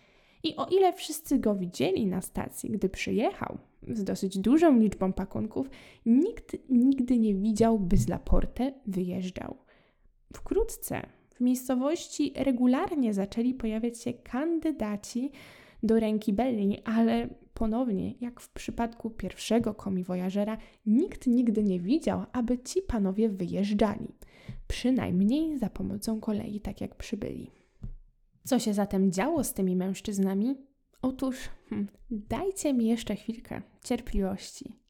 I 0.43 0.57
o 0.57 0.67
ile 0.67 0.93
wszyscy 0.93 1.39
go 1.39 1.55
widzieli 1.55 2.07
na 2.07 2.21
stacji, 2.21 2.71
gdy 2.71 2.89
przyjechał, 2.89 3.59
z 3.89 4.05
dosyć 4.05 4.39
dużą 4.39 4.79
liczbą 4.79 5.13
pakunków, 5.13 5.71
nikt 6.07 6.57
nigdy 6.69 7.19
nie 7.19 7.35
widział, 7.35 7.79
by 7.79 7.97
z 7.97 8.09
Laporte 8.09 8.73
wyjeżdżał. 8.87 9.57
Wkrótce 10.37 11.07
w 11.35 11.41
miejscowości 11.41 12.33
regularnie 12.37 13.15
zaczęli 13.15 13.55
pojawiać 13.55 14.03
się 14.03 14.13
kandydaci 14.13 15.31
do 15.83 16.01
ręki 16.01 16.33
Belli, 16.33 16.79
ale 16.85 17.29
ponownie, 17.55 18.15
jak 18.21 18.41
w 18.41 18.49
przypadku 18.49 19.11
pierwszego 19.11 19.75
komiwojażera, 19.75 20.59
nikt 20.87 21.27
nigdy 21.27 21.65
nie 21.65 21.81
widział, 21.81 22.25
aby 22.33 22.59
ci 22.59 22.83
panowie 22.83 23.29
wyjeżdżali. 23.29 24.09
Przynajmniej 24.69 25.59
za 25.59 25.71
pomocą 25.71 26.21
kolei, 26.21 26.61
tak 26.61 26.81
jak 26.81 26.95
przybyli. 26.95 27.51
Co 28.45 28.59
się 28.59 28.75
zatem 28.75 29.13
działo 29.13 29.45
z 29.45 29.55
tymi 29.55 29.77
mężczyznami? 29.77 30.57
Otóż 31.03 31.37
hmm, 31.69 31.89
dajcie 32.11 32.75
mi 32.75 32.87
jeszcze 32.87 33.17
chwilkę 33.17 33.63
cierpliwości. 33.85 34.83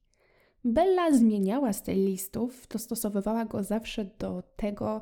Bella 0.65 1.13
zmieniała 1.13 1.73
styl 1.73 2.05
listów, 2.05 2.67
dostosowywała 2.69 3.45
go 3.45 3.63
zawsze 3.63 4.05
do 4.19 4.43
tego, 4.57 5.01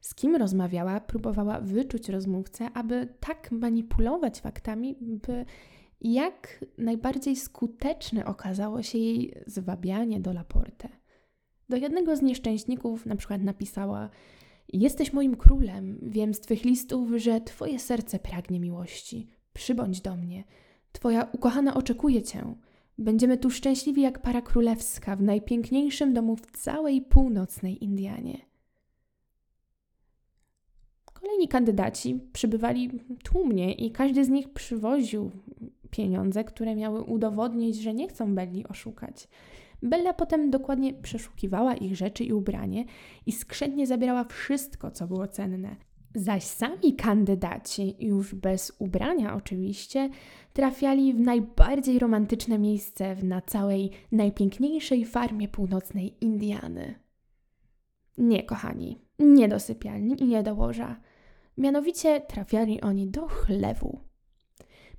z 0.00 0.14
kim 0.14 0.36
rozmawiała, 0.36 1.00
próbowała 1.00 1.60
wyczuć 1.60 2.08
rozmówcę, 2.08 2.70
aby 2.74 3.14
tak 3.20 3.52
manipulować 3.52 4.40
faktami, 4.40 4.96
by 5.00 5.44
jak 6.00 6.64
najbardziej 6.78 7.36
skuteczne 7.36 8.24
okazało 8.24 8.82
się 8.82 8.98
jej 8.98 9.34
zwabianie 9.46 10.20
do 10.20 10.32
Laporte. 10.32 10.88
Do 11.68 11.76
jednego 11.76 12.16
z 12.16 12.22
nieszczęśników 12.22 13.06
na 13.06 13.16
przykład 13.16 13.42
napisała: 13.42 14.10
Jesteś 14.72 15.12
moim 15.12 15.36
królem, 15.36 15.98
wiem 16.02 16.34
z 16.34 16.40
twych 16.40 16.64
listów, 16.64 17.10
że 17.16 17.40
twoje 17.40 17.78
serce 17.78 18.18
pragnie 18.18 18.60
miłości. 18.60 19.26
Przybądź 19.52 20.00
do 20.00 20.16
mnie. 20.16 20.44
Twoja 20.92 21.28
ukochana 21.32 21.74
oczekuje 21.74 22.22
cię. 22.22 22.54
Będziemy 22.98 23.38
tu 23.38 23.50
szczęśliwi 23.50 24.02
jak 24.02 24.22
para 24.22 24.42
królewska 24.42 25.16
w 25.16 25.22
najpiękniejszym 25.22 26.14
domu 26.14 26.36
w 26.36 26.46
całej 26.46 27.02
północnej 27.02 27.84
Indianie. 27.84 28.38
Kolejni 31.04 31.48
kandydaci 31.48 32.20
przybywali 32.32 32.90
tłumnie 33.24 33.72
i 33.72 33.90
każdy 33.90 34.24
z 34.24 34.28
nich 34.28 34.48
przywoził 34.48 35.30
pieniądze, 35.90 36.44
które 36.44 36.76
miały 36.76 37.02
udowodnić, 37.02 37.76
że 37.76 37.94
nie 37.94 38.08
chcą 38.08 38.34
Belli 38.34 38.66
oszukać. 38.66 39.28
Bella 39.82 40.12
potem 40.12 40.50
dokładnie 40.50 40.94
przeszukiwała 40.94 41.74
ich 41.74 41.96
rzeczy 41.96 42.24
i 42.24 42.32
ubranie 42.32 42.84
i 43.26 43.32
skrzętnie 43.32 43.86
zabierała 43.86 44.24
wszystko, 44.24 44.90
co 44.90 45.06
było 45.06 45.28
cenne. 45.28 45.76
Zaś 46.14 46.44
sami 46.44 46.94
kandydaci, 46.96 47.96
już 47.98 48.34
bez 48.34 48.72
ubrania 48.78 49.34
oczywiście, 49.34 50.10
trafiali 50.52 51.14
w 51.14 51.20
najbardziej 51.20 51.98
romantyczne 51.98 52.58
miejsce 52.58 53.16
na 53.22 53.40
całej 53.40 53.90
najpiękniejszej 54.12 55.04
farmie 55.04 55.48
północnej 55.48 56.24
Indiany. 56.24 56.94
Nie, 58.18 58.42
kochani, 58.42 58.98
nie 59.18 59.48
do 59.48 59.60
sypialni 59.60 60.22
i 60.22 60.24
nie 60.24 60.42
do 60.42 60.54
łoża. 60.54 61.00
Mianowicie 61.58 62.20
trafiali 62.20 62.80
oni 62.80 63.08
do 63.08 63.26
chlewu. 63.26 64.09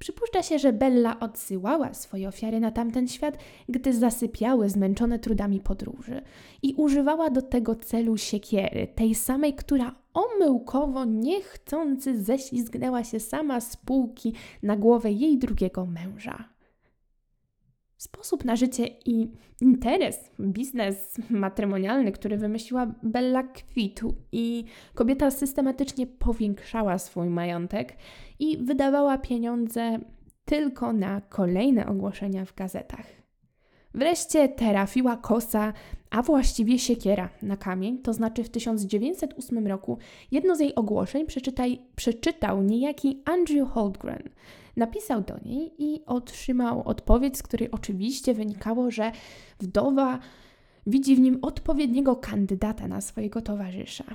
Przypuszcza 0.01 0.43
się, 0.43 0.60
że 0.60 0.74
Bella 0.74 1.20
odsyłała 1.20 1.93
swoje 1.93 2.27
ofiary 2.27 2.60
na 2.60 2.72
tamten 2.72 3.08
świat, 3.08 3.38
gdy 3.70 3.93
zasypiały 3.93 4.70
zmęczone 4.70 5.20
trudami 5.20 5.60
podróży 5.60 6.22
i 6.63 6.74
używała 6.74 7.29
do 7.29 7.41
tego 7.41 7.75
celu 7.75 8.17
siekiery, 8.17 8.88
tej 8.96 9.15
samej, 9.15 9.53
która 9.53 9.96
omyłkowo, 10.13 11.05
niechcący 11.05 12.24
ześlizgnęła 12.24 13.03
się 13.03 13.20
sama 13.20 13.62
z 13.62 13.77
półki 13.77 14.34
na 14.63 14.75
głowę 14.77 15.12
jej 15.12 15.38
drugiego 15.38 15.86
męża. 15.86 16.50
Sposób 18.01 18.46
na 18.46 18.55
życie 18.55 18.88
i 19.05 19.31
interes, 19.62 20.31
biznes 20.39 21.17
matrymonialny, 21.29 22.12
który 22.12 22.38
wymyśliła 22.38 22.96
Bella 23.03 23.43
kwitł 23.43 24.15
i 24.31 24.65
kobieta 24.96 25.31
systematycznie 25.31 26.08
powiększała 26.08 26.98
swój 26.98 27.29
majątek 27.29 27.98
i 28.39 28.58
wydawała 28.58 29.17
pieniądze 29.17 30.00
tylko 30.46 30.93
na 30.93 31.22
kolejne 31.22 31.88
ogłoszenia 31.88 32.46
w 32.46 32.55
gazetach. 32.55 33.20
Wreszcie 33.93 34.50
trafiła 34.50 35.17
kosa, 35.17 35.74
a 36.10 36.21
właściwie 36.21 36.79
siekiera 36.79 37.29
na 37.41 37.57
kamień, 37.57 37.98
to 37.98 38.13
znaczy 38.13 38.43
w 38.43 38.50
1908 38.50 39.67
roku 39.67 39.98
jedno 40.31 40.55
z 40.55 40.60
jej 40.60 40.75
ogłoszeń 40.75 41.25
przeczytał 41.95 42.63
niejaki 42.63 43.21
Andrew 43.25 43.69
Holdgren. 43.69 44.29
Napisał 44.77 45.21
do 45.21 45.38
niej 45.45 45.74
i 45.77 46.05
otrzymał 46.05 46.81
odpowiedź, 46.86 47.38
z 47.38 47.43
której 47.43 47.71
oczywiście 47.71 48.33
wynikało, 48.33 48.91
że 48.91 49.12
wdowa 49.60 50.19
widzi 50.88 51.15
w 51.15 51.19
nim 51.19 51.39
odpowiedniego 51.41 52.15
kandydata 52.15 52.88
na 52.88 53.01
swojego 53.01 53.41
towarzysza. 53.41 54.05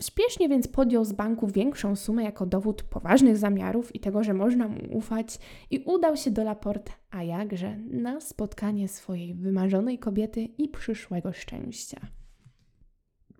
Śpiesznie 0.00 0.48
więc 0.48 0.68
podjął 0.68 1.04
z 1.04 1.12
banku 1.12 1.46
większą 1.46 1.96
sumę 1.96 2.22
jako 2.22 2.46
dowód 2.46 2.82
poważnych 2.82 3.36
zamiarów 3.36 3.94
i 3.94 4.00
tego, 4.00 4.24
że 4.24 4.34
można 4.34 4.68
mu 4.68 4.80
ufać, 4.90 5.38
i 5.70 5.78
udał 5.78 6.16
się 6.16 6.30
do 6.30 6.44
Laporte, 6.44 6.92
a 7.10 7.22
jakże, 7.22 7.76
na 7.76 8.20
spotkanie 8.20 8.88
swojej 8.88 9.34
wymarzonej 9.34 9.98
kobiety 9.98 10.44
i 10.44 10.68
przyszłego 10.68 11.32
szczęścia. 11.32 12.00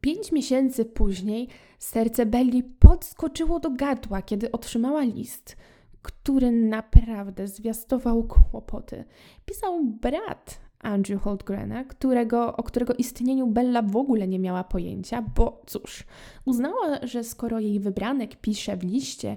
Pięć 0.01 0.33
miesięcy 0.33 0.85
później 0.85 1.49
serce 1.79 2.27
Belli 2.27 2.63
podskoczyło 2.63 3.61
do 3.61 3.71
gardła, 3.71 4.23
kiedy 4.23 4.53
otrzymała 4.53 5.03
list, 5.03 5.57
który 6.03 6.53
naprawdę 6.53 7.49
zwiastował 7.49 8.25
kłopoty. 8.25 9.05
Pisał 9.47 9.85
brat 9.85 10.68
Andrew 10.81 11.23
Holdgrena, 11.23 11.85
którego, 11.85 12.57
o 12.57 12.63
którego 12.63 12.95
istnieniu 12.95 13.47
Bella 13.47 13.83
w 13.83 13.97
ogóle 13.97 14.29
nie 14.29 14.39
miała 14.39 14.65
pojęcia, 14.65 15.23
bo 15.37 15.63
cóż, 15.67 16.05
uznała, 16.45 16.99
że 17.03 17.25
skoro 17.25 17.61
jej 17.61 17.81
wybranek 17.81 18.37
pisze 18.37 18.77
w 18.77 18.83
liście, 18.83 19.37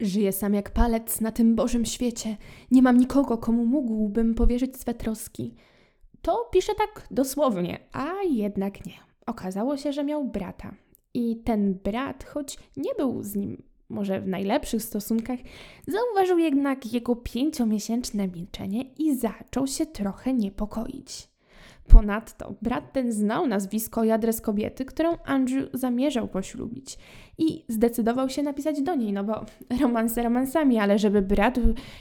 żyje 0.00 0.32
sam 0.32 0.54
jak 0.54 0.70
palec 0.70 1.20
na 1.20 1.32
tym 1.32 1.54
Bożym 1.54 1.84
świecie, 1.84 2.36
nie 2.70 2.82
mam 2.82 2.96
nikogo, 2.96 3.38
komu 3.38 3.66
mógłbym 3.66 4.34
powierzyć 4.34 4.76
swe 4.76 4.94
troski, 4.94 5.54
to 6.22 6.48
pisze 6.52 6.72
tak 6.74 7.06
dosłownie, 7.10 7.78
a 7.92 8.12
jednak 8.30 8.86
nie. 8.86 8.92
Okazało 9.26 9.76
się, 9.76 9.92
że 9.92 10.04
miał 10.04 10.24
brata. 10.24 10.74
I 11.14 11.36
ten 11.36 11.74
brat, 11.74 12.24
choć 12.24 12.58
nie 12.76 12.90
był 12.98 13.22
z 13.22 13.36
nim 13.36 13.62
może 13.90 14.20
w 14.20 14.28
najlepszych 14.28 14.82
stosunkach, 14.82 15.38
zauważył 15.88 16.38
jednak 16.38 16.92
jego 16.92 17.16
pięciomiesięczne 17.16 18.28
milczenie 18.28 18.82
i 18.98 19.16
zaczął 19.16 19.66
się 19.66 19.86
trochę 19.86 20.34
niepokoić. 20.34 21.30
Ponadto 21.88 22.54
brat 22.62 22.92
ten 22.92 23.12
znał 23.12 23.46
nazwisko 23.46 24.04
i 24.04 24.10
adres 24.10 24.40
kobiety, 24.40 24.84
którą 24.84 25.16
Andrew 25.24 25.68
zamierzał 25.72 26.28
poślubić 26.28 26.98
i 27.38 27.64
zdecydował 27.68 28.28
się 28.28 28.42
napisać 28.42 28.82
do 28.82 28.94
niej, 28.94 29.12
no 29.12 29.24
bo 29.24 29.44
romanse 29.80 30.22
romansami, 30.22 30.78
ale 30.78 30.98
żeby 30.98 31.22
brat 31.22 31.58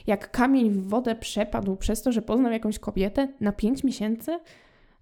jak 0.08 0.32
kamień 0.32 0.70
w 0.70 0.88
wodę 0.88 1.16
przepadł 1.16 1.76
przez 1.76 2.02
to, 2.02 2.12
że 2.12 2.22
poznał 2.22 2.52
jakąś 2.52 2.80
kobietę 2.80 3.28
na 3.40 3.52
pięć 3.52 3.84
miesięcy, 3.84 4.40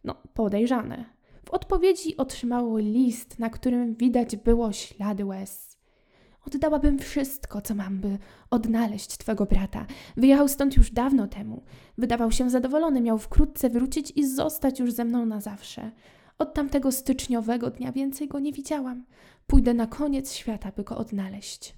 no 0.03 0.15
podejrzane. 0.33 1.05
W 1.45 1.49
odpowiedzi 1.49 2.17
otrzymało 2.17 2.77
list, 2.77 3.39
na 3.39 3.49
którym 3.49 3.95
widać 3.95 4.35
było 4.35 4.71
ślady 4.71 5.25
łez. 5.25 5.66
Oddałabym 6.47 6.99
wszystko, 6.99 7.61
co 7.61 7.75
mam, 7.75 7.99
by 7.99 8.17
odnaleźć 8.49 9.17
twego 9.17 9.45
brata. 9.45 9.85
Wyjechał 10.17 10.47
stąd 10.47 10.77
już 10.77 10.91
dawno 10.91 11.27
temu. 11.27 11.63
Wydawał 11.97 12.31
się 12.31 12.49
zadowolony, 12.49 13.01
miał 13.01 13.17
wkrótce 13.17 13.69
wrócić 13.69 14.13
i 14.15 14.27
zostać 14.27 14.79
już 14.79 14.91
ze 14.91 15.05
mną 15.05 15.25
na 15.25 15.41
zawsze. 15.41 15.91
Od 16.37 16.53
tamtego 16.53 16.91
styczniowego 16.91 17.69
dnia 17.69 17.91
więcej 17.91 18.27
go 18.27 18.39
nie 18.39 18.53
widziałam. 18.53 19.05
Pójdę 19.47 19.73
na 19.73 19.87
koniec 19.87 20.33
świata, 20.33 20.71
by 20.75 20.83
go 20.83 20.97
odnaleźć. 20.97 21.75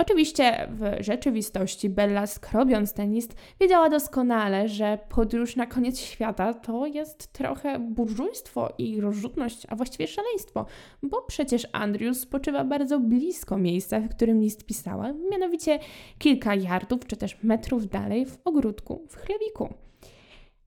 Oczywiście 0.00 0.68
w 0.70 1.04
rzeczywistości 1.04 1.90
Bella, 1.90 2.26
skrobiąc 2.26 2.92
ten 2.92 3.12
list, 3.12 3.34
wiedziała 3.60 3.88
doskonale, 3.88 4.68
że 4.68 4.98
podróż 5.08 5.56
na 5.56 5.66
koniec 5.66 5.98
świata 5.98 6.54
to 6.54 6.86
jest 6.86 7.32
trochę 7.32 7.78
burżujstwo 7.78 8.72
i 8.78 9.00
rozrzutność, 9.00 9.66
a 9.68 9.76
właściwie 9.76 10.06
szaleństwo, 10.06 10.66
bo 11.02 11.22
przecież 11.22 11.66
Andrew 11.72 12.16
spoczywa 12.16 12.64
bardzo 12.64 13.00
blisko 13.00 13.58
miejsca, 13.58 14.00
w 14.00 14.08
którym 14.08 14.40
list 14.40 14.66
pisała, 14.66 15.12
mianowicie 15.30 15.78
kilka 16.18 16.54
yardów 16.54 17.06
czy 17.06 17.16
też 17.16 17.42
metrów 17.42 17.88
dalej 17.88 18.26
w 18.26 18.38
ogródku 18.44 19.06
w 19.08 19.16
chlebiku. 19.16 19.74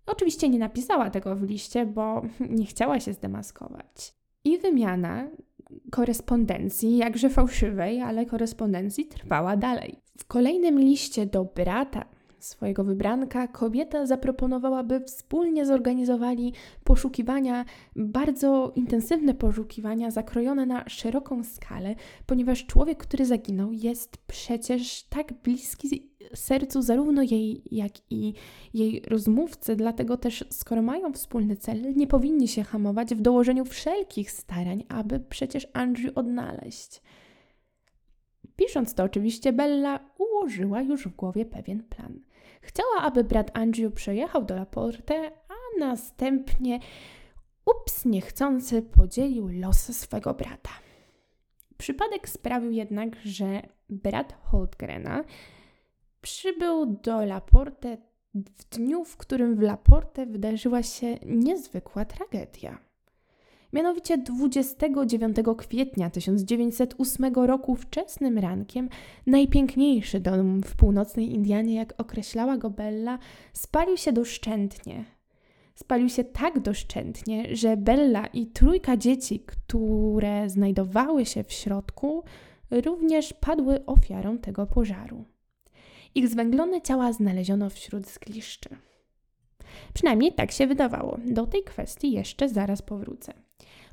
Oczywiście 0.05 0.49
nie 0.49 0.59
napisała 0.59 1.09
tego 1.09 1.35
w 1.35 1.43
liście, 1.43 1.85
bo 1.85 2.21
nie 2.49 2.65
chciała 2.65 2.99
się 2.99 3.13
zdemaskować. 3.13 4.13
I 4.43 4.57
wymiana 4.57 5.27
korespondencji, 5.91 6.97
jakże 6.97 7.29
fałszywej, 7.29 8.01
ale 8.01 8.25
korespondencji 8.25 9.05
trwała 9.05 9.57
dalej. 9.57 9.95
W 10.17 10.25
kolejnym 10.25 10.79
liście 10.79 11.25
do 11.25 11.45
brata 11.45 12.05
swojego 12.45 12.83
wybranka 12.83 13.47
kobieta 13.47 14.05
zaproponowała, 14.05 14.83
by 14.83 14.99
wspólnie 14.99 15.65
zorganizowali 15.65 16.53
poszukiwania, 16.83 17.65
bardzo 17.95 18.71
intensywne 18.75 19.33
poszukiwania, 19.33 20.11
zakrojone 20.11 20.65
na 20.65 20.89
szeroką 20.89 21.43
skalę, 21.43 21.95
ponieważ 22.25 22.65
człowiek, 22.65 22.97
który 22.97 23.25
zaginął, 23.25 23.71
jest 23.71 24.17
przecież 24.27 25.03
tak 25.03 25.33
bliski 25.33 26.11
sercu 26.35 26.81
zarówno 26.81 27.21
jej, 27.21 27.61
jak 27.71 27.91
i 28.09 28.33
jej 28.73 29.01
rozmówcy, 29.07 29.75
dlatego 29.75 30.17
też, 30.17 30.45
skoro 30.49 30.81
mają 30.81 31.13
wspólny 31.13 31.55
cel, 31.55 31.95
nie 31.95 32.07
powinni 32.07 32.47
się 32.47 32.63
hamować 32.63 33.15
w 33.15 33.21
dołożeniu 33.21 33.65
wszelkich 33.65 34.31
starań, 34.31 34.83
aby 34.89 35.19
przecież 35.19 35.67
Andrew 35.73 36.17
odnaleźć. 36.17 37.01
Pisząc 38.65 38.93
to, 38.95 39.03
oczywiście, 39.03 39.53
Bella 39.53 39.99
ułożyła 40.17 40.81
już 40.81 41.07
w 41.07 41.15
głowie 41.15 41.45
pewien 41.45 41.83
plan. 41.83 42.19
Chciała, 42.61 43.01
aby 43.01 43.23
brat 43.23 43.57
Andrew 43.57 43.93
przejechał 43.93 44.45
do 44.45 44.55
Laporte, 44.55 45.31
a 45.49 45.79
następnie, 45.79 46.79
ups, 47.65 48.05
niechcący, 48.05 48.81
podzielił 48.81 49.47
los 49.47 49.77
swego 49.77 50.33
brata. 50.33 50.69
Przypadek 51.77 52.29
sprawił 52.29 52.71
jednak, 52.71 53.15
że 53.15 53.61
brat 53.89 54.33
Holdgrena 54.43 55.23
przybył 56.21 56.85
do 56.85 57.25
Laporte 57.25 57.97
w 58.35 58.69
dniu, 58.69 59.05
w 59.05 59.17
którym 59.17 59.55
w 59.55 59.61
Laporte 59.61 60.25
wydarzyła 60.25 60.83
się 60.83 61.17
niezwykła 61.25 62.05
tragedia. 62.05 62.90
Mianowicie 63.73 64.17
29 64.17 65.37
kwietnia 65.57 66.09
1908 66.09 67.33
roku 67.33 67.75
wczesnym 67.75 68.37
rankiem 68.37 68.89
najpiękniejszy 69.27 70.19
dom 70.19 70.61
w 70.63 70.75
północnej 70.75 71.33
Indianie, 71.33 71.75
jak 71.75 71.93
określała 71.97 72.57
go 72.57 72.69
Bella, 72.69 73.19
spalił 73.53 73.97
się 73.97 74.13
doszczętnie. 74.13 75.05
Spalił 75.75 76.09
się 76.09 76.23
tak 76.23 76.59
doszczętnie, 76.59 77.55
że 77.55 77.77
Bella 77.77 78.27
i 78.27 78.47
trójka 78.47 78.97
dzieci, 78.97 79.39
które 79.39 80.49
znajdowały 80.49 81.25
się 81.25 81.43
w 81.43 81.51
środku, 81.51 82.23
również 82.71 83.33
padły 83.33 83.85
ofiarą 83.85 84.37
tego 84.37 84.65
pożaru. 84.65 85.25
Ich 86.15 86.27
zwęglone 86.27 86.81
ciała 86.81 87.13
znaleziono 87.13 87.69
wśród 87.69 88.07
zgliszczy. 88.07 88.69
Przynajmniej 89.93 90.33
tak 90.33 90.51
się 90.51 90.67
wydawało. 90.67 91.17
Do 91.25 91.47
tej 91.47 91.63
kwestii 91.63 92.11
jeszcze 92.11 92.49
zaraz 92.49 92.81
powrócę. 92.81 93.33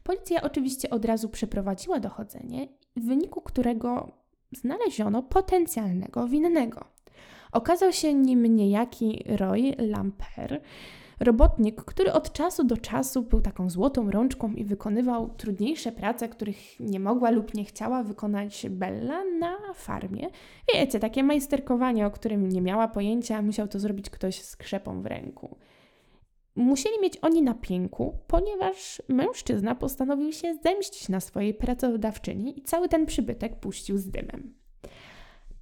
Policja 0.08 0.42
oczywiście 0.42 0.90
od 0.90 1.04
razu 1.04 1.28
przeprowadziła 1.28 2.00
dochodzenie, 2.00 2.68
w 2.96 3.06
wyniku 3.06 3.40
którego 3.40 4.12
znaleziono 4.52 5.22
potencjalnego 5.22 6.28
winnego. 6.28 6.84
Okazał 7.52 7.92
się 7.92 8.14
nim 8.14 8.46
niejaki 8.46 9.24
Roy 9.26 9.74
Lamper, 9.78 10.60
robotnik, 11.20 11.84
który 11.84 12.12
od 12.12 12.32
czasu 12.32 12.64
do 12.64 12.76
czasu 12.76 13.22
był 13.22 13.40
taką 13.40 13.70
złotą 13.70 14.10
rączką 14.10 14.52
i 14.52 14.64
wykonywał 14.64 15.30
trudniejsze 15.36 15.92
prace, 15.92 16.28
których 16.28 16.80
nie 16.80 17.00
mogła 17.00 17.30
lub 17.30 17.54
nie 17.54 17.64
chciała 17.64 18.02
wykonać 18.02 18.66
Bella 18.70 19.24
na 19.40 19.56
farmie. 19.74 20.26
Wiecie, 20.74 21.00
takie 21.00 21.22
majsterkowanie, 21.22 22.06
o 22.06 22.10
którym 22.10 22.48
nie 22.48 22.62
miała 22.62 22.88
pojęcia, 22.88 23.42
musiał 23.42 23.68
to 23.68 23.78
zrobić 23.78 24.10
ktoś 24.10 24.42
z 24.42 24.56
krzepą 24.56 25.02
w 25.02 25.06
ręku. 25.06 25.56
Musieli 26.58 27.00
mieć 27.02 27.18
oni 27.22 27.42
na 27.42 27.54
pięku, 27.54 28.14
ponieważ 28.26 29.02
mężczyzna 29.08 29.74
postanowił 29.74 30.32
się 30.32 30.54
zemścić 30.54 31.08
na 31.08 31.20
swojej 31.20 31.54
pracodawczyni 31.54 32.58
i 32.58 32.62
cały 32.62 32.88
ten 32.88 33.06
przybytek 33.06 33.60
puścił 33.60 33.98
z 33.98 34.08
dymem. 34.10 34.54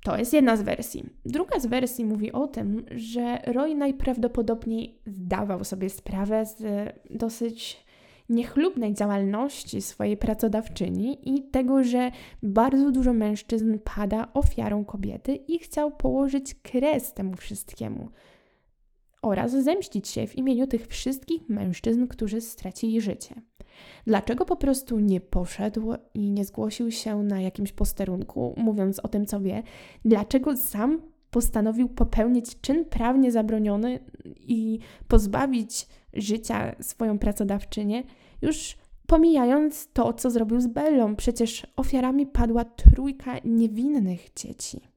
To 0.04 0.18
jest 0.18 0.32
jedna 0.32 0.56
z 0.56 0.62
wersji. 0.62 1.04
Druga 1.24 1.60
z 1.60 1.66
wersji 1.66 2.04
mówi 2.04 2.32
o 2.32 2.46
tym, 2.46 2.84
że 2.90 3.38
Roy 3.46 3.74
najprawdopodobniej 3.74 4.98
zdawał 5.06 5.64
sobie 5.64 5.90
sprawę 5.90 6.46
z 6.46 6.62
dosyć 7.10 7.86
niechlubnej 8.28 8.94
działalności 8.94 9.82
swojej 9.82 10.16
pracodawczyni 10.16 11.36
i 11.36 11.42
tego, 11.42 11.84
że 11.84 12.10
bardzo 12.42 12.90
dużo 12.90 13.12
mężczyzn 13.12 13.78
pada 13.96 14.28
ofiarą 14.34 14.84
kobiety 14.84 15.34
i 15.34 15.58
chciał 15.58 15.96
położyć 15.96 16.54
kres 16.54 17.14
temu 17.14 17.36
wszystkiemu 17.36 18.08
oraz 19.28 19.52
zemścić 19.52 20.08
się 20.08 20.26
w 20.26 20.38
imieniu 20.38 20.66
tych 20.66 20.86
wszystkich 20.86 21.48
mężczyzn, 21.48 22.06
którzy 22.06 22.40
stracili 22.40 23.00
życie. 23.00 23.34
Dlaczego 24.06 24.44
po 24.44 24.56
prostu 24.56 24.98
nie 24.98 25.20
poszedł 25.20 25.94
i 26.14 26.30
nie 26.30 26.44
zgłosił 26.44 26.90
się 26.90 27.22
na 27.22 27.40
jakimś 27.40 27.72
posterunku, 27.72 28.54
mówiąc 28.56 28.98
o 28.98 29.08
tym, 29.08 29.26
co 29.26 29.40
wie? 29.40 29.62
Dlaczego 30.04 30.56
sam 30.56 31.00
postanowił 31.30 31.88
popełnić 31.88 32.60
czyn 32.60 32.84
prawnie 32.84 33.32
zabroniony 33.32 34.00
i 34.36 34.78
pozbawić 35.08 35.86
życia 36.14 36.74
swoją 36.80 37.18
pracodawczynię, 37.18 38.02
już 38.42 38.76
pomijając 39.06 39.92
to, 39.92 40.12
co 40.12 40.30
zrobił 40.30 40.60
z 40.60 40.66
Bellą, 40.66 41.16
przecież 41.16 41.66
ofiarami 41.76 42.26
padła 42.26 42.64
trójka 42.64 43.36
niewinnych 43.44 44.34
dzieci. 44.36 44.95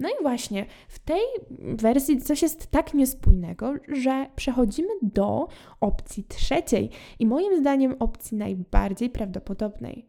No 0.00 0.08
i 0.08 0.22
właśnie 0.22 0.66
w 0.88 0.98
tej 0.98 1.20
wersji 1.60 2.22
coś 2.22 2.42
jest 2.42 2.66
tak 2.66 2.94
niespójnego, 2.94 3.74
że 3.88 4.26
przechodzimy 4.36 4.88
do 5.02 5.48
opcji 5.80 6.24
trzeciej 6.24 6.90
i 7.18 7.26
moim 7.26 7.60
zdaniem 7.60 7.96
opcji 7.98 8.36
najbardziej 8.36 9.10
prawdopodobnej. 9.10 10.06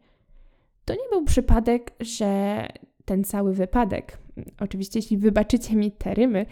To 0.84 0.94
nie 0.94 1.08
był 1.10 1.24
przypadek, 1.24 1.92
że 2.00 2.66
ten 3.04 3.24
cały 3.24 3.54
wypadek, 3.54 4.18
oczywiście 4.60 4.98
jeśli 4.98 5.18
wybaczycie 5.18 5.76
mi 5.76 5.92
te 5.92 6.14
rymy, 6.14 6.46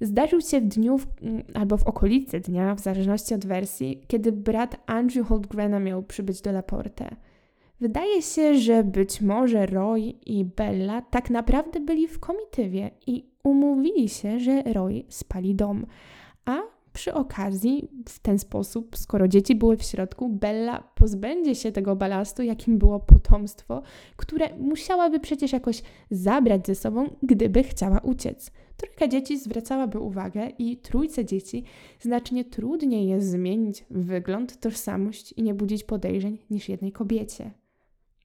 zdarzył 0.00 0.40
się 0.40 0.60
w 0.60 0.64
dniu 0.64 0.98
w, 0.98 1.06
albo 1.54 1.76
w 1.76 1.86
okolicy 1.86 2.40
dnia, 2.40 2.74
w 2.74 2.80
zależności 2.80 3.34
od 3.34 3.46
wersji, 3.46 4.04
kiedy 4.08 4.32
brat 4.32 4.76
Andrew 4.86 5.26
Holdgrena 5.26 5.80
miał 5.80 6.02
przybyć 6.02 6.40
do 6.40 6.52
Laporte. 6.52 7.16
Wydaje 7.82 8.22
się, 8.22 8.54
że 8.54 8.84
być 8.84 9.20
może 9.20 9.66
Roy 9.66 10.00
i 10.26 10.44
Bella 10.44 11.02
tak 11.02 11.30
naprawdę 11.30 11.80
byli 11.80 12.08
w 12.08 12.20
komitywie 12.20 12.90
i 13.06 13.24
umówili 13.44 14.08
się, 14.08 14.40
że 14.40 14.62
Roy 14.62 15.04
spali 15.08 15.54
dom, 15.54 15.86
a 16.44 16.58
przy 16.92 17.14
okazji, 17.14 17.88
w 18.08 18.18
ten 18.18 18.38
sposób, 18.38 18.96
skoro 18.96 19.28
dzieci 19.28 19.54
były 19.54 19.76
w 19.76 19.82
środku, 19.82 20.28
Bella 20.28 20.82
pozbędzie 20.94 21.54
się 21.54 21.72
tego 21.72 21.96
balastu, 21.96 22.42
jakim 22.42 22.78
było 22.78 23.00
potomstwo, 23.00 23.82
które 24.16 24.48
musiałaby 24.58 25.20
przecież 25.20 25.52
jakoś 25.52 25.82
zabrać 26.10 26.66
ze 26.66 26.74
sobą, 26.74 27.10
gdyby 27.22 27.62
chciała 27.62 27.98
uciec. 27.98 28.50
Trójka 28.76 29.08
dzieci 29.08 29.38
zwracałaby 29.38 29.98
uwagę 29.98 30.48
i 30.58 30.76
trójce 30.76 31.24
dzieci 31.24 31.64
znacznie 32.00 32.44
trudniej 32.44 33.08
jest 33.08 33.30
zmienić 33.30 33.84
wygląd, 33.90 34.60
tożsamość 34.60 35.32
i 35.32 35.42
nie 35.42 35.54
budzić 35.54 35.84
podejrzeń 35.84 36.38
niż 36.50 36.68
jednej 36.68 36.92
kobiecie. 36.92 37.61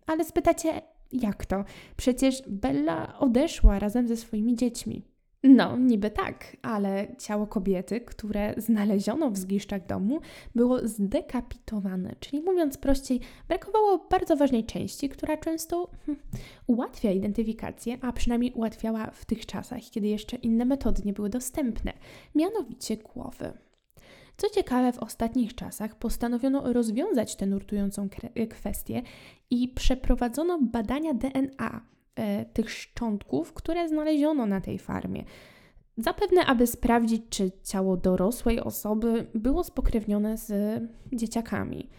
Ale 0.07 0.23
spytacie, 0.23 0.81
jak 1.11 1.45
to? 1.45 1.63
Przecież 1.97 2.43
Bella 2.47 3.19
odeszła 3.19 3.79
razem 3.79 4.07
ze 4.07 4.17
swoimi 4.17 4.55
dziećmi. 4.55 5.03
No, 5.43 5.77
niby 5.77 6.09
tak, 6.09 6.57
ale 6.61 7.07
ciało 7.19 7.47
kobiety, 7.47 8.01
które 8.01 8.53
znaleziono 8.57 9.31
w 9.31 9.37
zgliszczach 9.37 9.85
domu, 9.85 10.19
było 10.55 10.87
zdekapitowane, 10.87 12.15
czyli 12.19 12.41
mówiąc 12.41 12.77
prościej, 12.77 13.19
brakowało 13.47 14.07
bardzo 14.09 14.35
ważnej 14.35 14.65
części, 14.65 15.09
która 15.09 15.37
często 15.37 15.89
hm, 16.05 16.17
ułatwia 16.67 17.11
identyfikację, 17.11 17.97
a 18.01 18.11
przynajmniej 18.11 18.51
ułatwiała 18.51 19.11
w 19.11 19.25
tych 19.25 19.45
czasach, 19.45 19.79
kiedy 19.91 20.07
jeszcze 20.07 20.37
inne 20.37 20.65
metody 20.65 21.01
nie 21.05 21.13
były 21.13 21.29
dostępne, 21.29 21.93
mianowicie 22.35 22.97
głowy. 22.97 23.66
Co 24.37 24.49
ciekawe, 24.49 24.93
w 24.93 24.99
ostatnich 24.99 25.55
czasach 25.55 25.95
postanowiono 25.95 26.73
rozwiązać 26.73 27.35
tę 27.35 27.45
nurtującą 27.45 28.09
kwestię 28.49 29.01
i 29.49 29.67
przeprowadzono 29.67 30.59
badania 30.61 31.13
DNA 31.13 31.81
e, 32.15 32.45
tych 32.45 32.71
szczątków, 32.71 33.53
które 33.53 33.89
znaleziono 33.89 34.45
na 34.45 34.61
tej 34.61 34.79
farmie. 34.79 35.23
Zapewne, 35.97 36.45
aby 36.45 36.67
sprawdzić, 36.67 37.21
czy 37.29 37.51
ciało 37.63 37.97
dorosłej 37.97 38.59
osoby 38.59 39.27
było 39.33 39.63
spokrewnione 39.63 40.37
z 40.37 40.81
dzieciakami. 41.13 41.89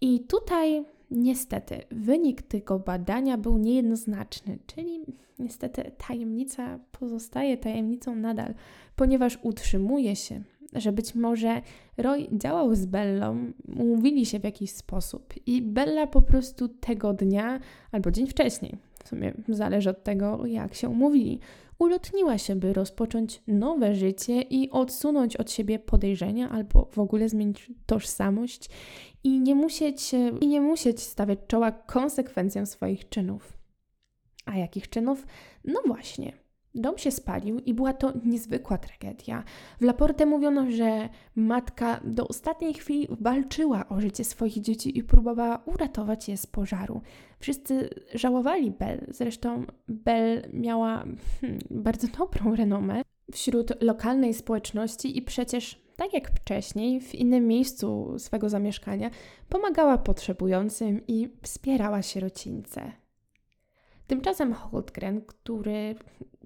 I 0.00 0.20
tutaj 0.20 0.84
niestety 1.10 1.82
wynik 1.90 2.42
tego 2.42 2.78
badania 2.78 3.38
był 3.38 3.58
niejednoznaczny, 3.58 4.58
czyli 4.66 5.00
niestety 5.38 5.92
tajemnica 6.06 6.78
pozostaje 6.92 7.56
tajemnicą 7.56 8.14
nadal, 8.14 8.54
ponieważ 8.96 9.38
utrzymuje 9.42 10.16
się, 10.16 10.42
że 10.72 10.92
być 10.92 11.14
może 11.14 11.60
Roy 11.96 12.28
działał 12.32 12.74
z 12.74 12.86
Bellą, 12.86 13.52
umówili 13.76 14.26
się 14.26 14.40
w 14.40 14.44
jakiś 14.44 14.70
sposób 14.70 15.34
i 15.46 15.62
Bella 15.62 16.06
po 16.06 16.22
prostu 16.22 16.68
tego 16.68 17.12
dnia 17.12 17.60
albo 17.92 18.10
dzień 18.10 18.26
wcześniej, 18.26 18.76
w 19.04 19.08
sumie 19.08 19.34
zależy 19.48 19.90
od 19.90 20.04
tego, 20.04 20.46
jak 20.46 20.74
się 20.74 20.88
umówili, 20.88 21.40
ulotniła 21.78 22.38
się, 22.38 22.56
by 22.56 22.72
rozpocząć 22.72 23.42
nowe 23.46 23.94
życie 23.94 24.42
i 24.42 24.70
odsunąć 24.70 25.36
od 25.36 25.50
siebie 25.50 25.78
podejrzenia 25.78 26.50
albo 26.50 26.88
w 26.92 26.98
ogóle 26.98 27.28
zmienić 27.28 27.70
tożsamość 27.86 28.70
i 29.24 29.40
nie 29.40 29.54
musieć, 29.54 30.10
i 30.40 30.46
nie 30.46 30.60
musieć 30.60 31.00
stawiać 31.00 31.38
czoła 31.48 31.72
konsekwencjom 31.72 32.66
swoich 32.66 33.08
czynów. 33.08 33.52
A 34.44 34.56
jakich 34.56 34.88
czynów? 34.88 35.26
No 35.64 35.80
właśnie, 35.86 36.32
Dom 36.74 36.98
się 36.98 37.10
spalił 37.10 37.58
i 37.58 37.74
była 37.74 37.92
to 37.92 38.12
niezwykła 38.24 38.78
tragedia. 38.78 39.44
W 39.80 39.84
Laporte 39.84 40.26
mówiono, 40.26 40.70
że 40.70 41.08
matka 41.36 42.00
do 42.04 42.28
ostatniej 42.28 42.74
chwili 42.74 43.08
walczyła 43.20 43.88
o 43.88 44.00
życie 44.00 44.24
swoich 44.24 44.60
dzieci 44.60 44.98
i 44.98 45.04
próbowała 45.04 45.62
uratować 45.66 46.28
je 46.28 46.36
z 46.36 46.46
pożaru. 46.46 47.00
Wszyscy 47.38 47.90
żałowali 48.14 48.70
Bell, 48.70 49.06
zresztą 49.08 49.64
Bell 49.88 50.42
miała 50.52 51.04
hmm, 51.40 51.58
bardzo 51.70 52.08
dobrą 52.18 52.56
renomę 52.56 53.02
wśród 53.32 53.82
lokalnej 53.82 54.34
społeczności 54.34 55.18
i 55.18 55.22
przecież, 55.22 55.82
tak 55.96 56.12
jak 56.12 56.30
wcześniej, 56.30 57.00
w 57.00 57.14
innym 57.14 57.46
miejscu 57.46 58.14
swego 58.18 58.48
zamieszkania, 58.48 59.10
pomagała 59.48 59.98
potrzebującym 59.98 61.06
i 61.08 61.28
wspierała 61.42 62.02
sierocińce. 62.02 63.01
Tymczasem 64.12 64.52
Holdgren, 64.52 65.20
który 65.20 65.94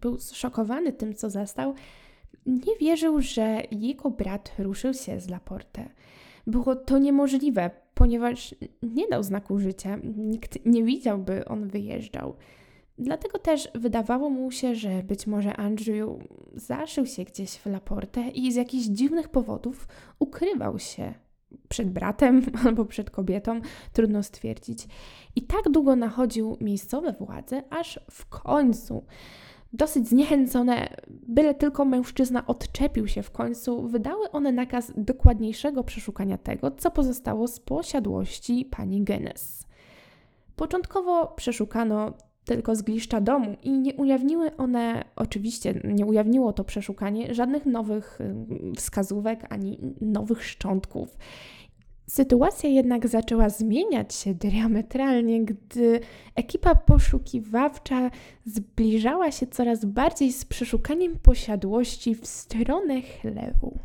był 0.00 0.18
zszokowany 0.18 0.92
tym, 0.92 1.14
co 1.14 1.30
zastał, 1.30 1.74
nie 2.46 2.76
wierzył, 2.80 3.20
że 3.20 3.62
jego 3.70 4.10
brat 4.10 4.52
ruszył 4.58 4.94
się 4.94 5.20
z 5.20 5.28
Laporte. 5.30 5.88
Było 6.46 6.76
to 6.76 6.98
niemożliwe, 6.98 7.70
ponieważ 7.94 8.54
nie 8.82 9.08
dał 9.08 9.22
znaku 9.22 9.58
życia, 9.58 9.98
nikt 10.16 10.66
nie 10.66 10.84
widział, 10.84 11.18
by 11.18 11.44
on 11.44 11.68
wyjeżdżał. 11.68 12.36
Dlatego 12.98 13.38
też 13.38 13.68
wydawało 13.74 14.30
mu 14.30 14.50
się, 14.50 14.74
że 14.74 15.02
być 15.02 15.26
może 15.26 15.56
Andrew 15.56 16.08
zaszył 16.54 17.06
się 17.06 17.24
gdzieś 17.24 17.50
w 17.50 17.66
Laporte 17.66 18.28
i 18.28 18.52
z 18.52 18.54
jakichś 18.54 18.86
dziwnych 18.86 19.28
powodów 19.28 19.88
ukrywał 20.18 20.78
się 20.78 21.14
przed 21.68 21.90
bratem 21.90 22.42
albo 22.66 22.84
przed 22.84 23.10
kobietą, 23.10 23.60
trudno 23.92 24.22
stwierdzić. 24.22 24.86
I 25.36 25.42
tak 25.42 25.62
długo 25.70 25.96
nachodził 25.96 26.56
miejscowe 26.60 27.12
władze, 27.12 27.62
aż 27.70 28.00
w 28.10 28.26
końcu, 28.26 29.04
dosyć 29.72 30.08
zniechęcone, 30.08 30.96
byle 31.08 31.54
tylko 31.54 31.84
mężczyzna 31.84 32.46
odczepił 32.46 33.08
się 33.08 33.22
w 33.22 33.30
końcu, 33.30 33.88
wydały 33.88 34.30
one 34.30 34.52
nakaz 34.52 34.92
dokładniejszego 34.96 35.84
przeszukania 35.84 36.38
tego, 36.38 36.70
co 36.70 36.90
pozostało 36.90 37.48
z 37.48 37.60
posiadłości 37.60 38.64
pani 38.64 39.04
Guinness. 39.04 39.66
Początkowo 40.56 41.26
przeszukano 41.26 42.12
tylko 42.46 42.76
zgliszcza 42.76 43.20
domu 43.20 43.56
i 43.62 43.72
nie 43.72 43.94
ujawniły 43.94 44.56
one, 44.56 45.04
oczywiście 45.16 45.80
nie 45.84 46.06
ujawniło 46.06 46.52
to 46.52 46.64
przeszukanie 46.64 47.34
żadnych 47.34 47.66
nowych 47.66 48.18
wskazówek 48.76 49.46
ani 49.52 49.78
nowych 50.00 50.44
szczątków. 50.44 51.16
Sytuacja 52.06 52.70
jednak 52.70 53.08
zaczęła 53.08 53.48
zmieniać 53.48 54.14
się 54.14 54.34
diametralnie, 54.34 55.44
gdy 55.44 56.00
ekipa 56.34 56.74
poszukiwawcza 56.74 58.10
zbliżała 58.44 59.30
się 59.30 59.46
coraz 59.46 59.84
bardziej 59.84 60.32
z 60.32 60.44
przeszukaniem 60.44 61.18
posiadłości 61.18 62.14
w 62.14 62.26
stronę 62.26 63.02
chlewu. 63.02 63.78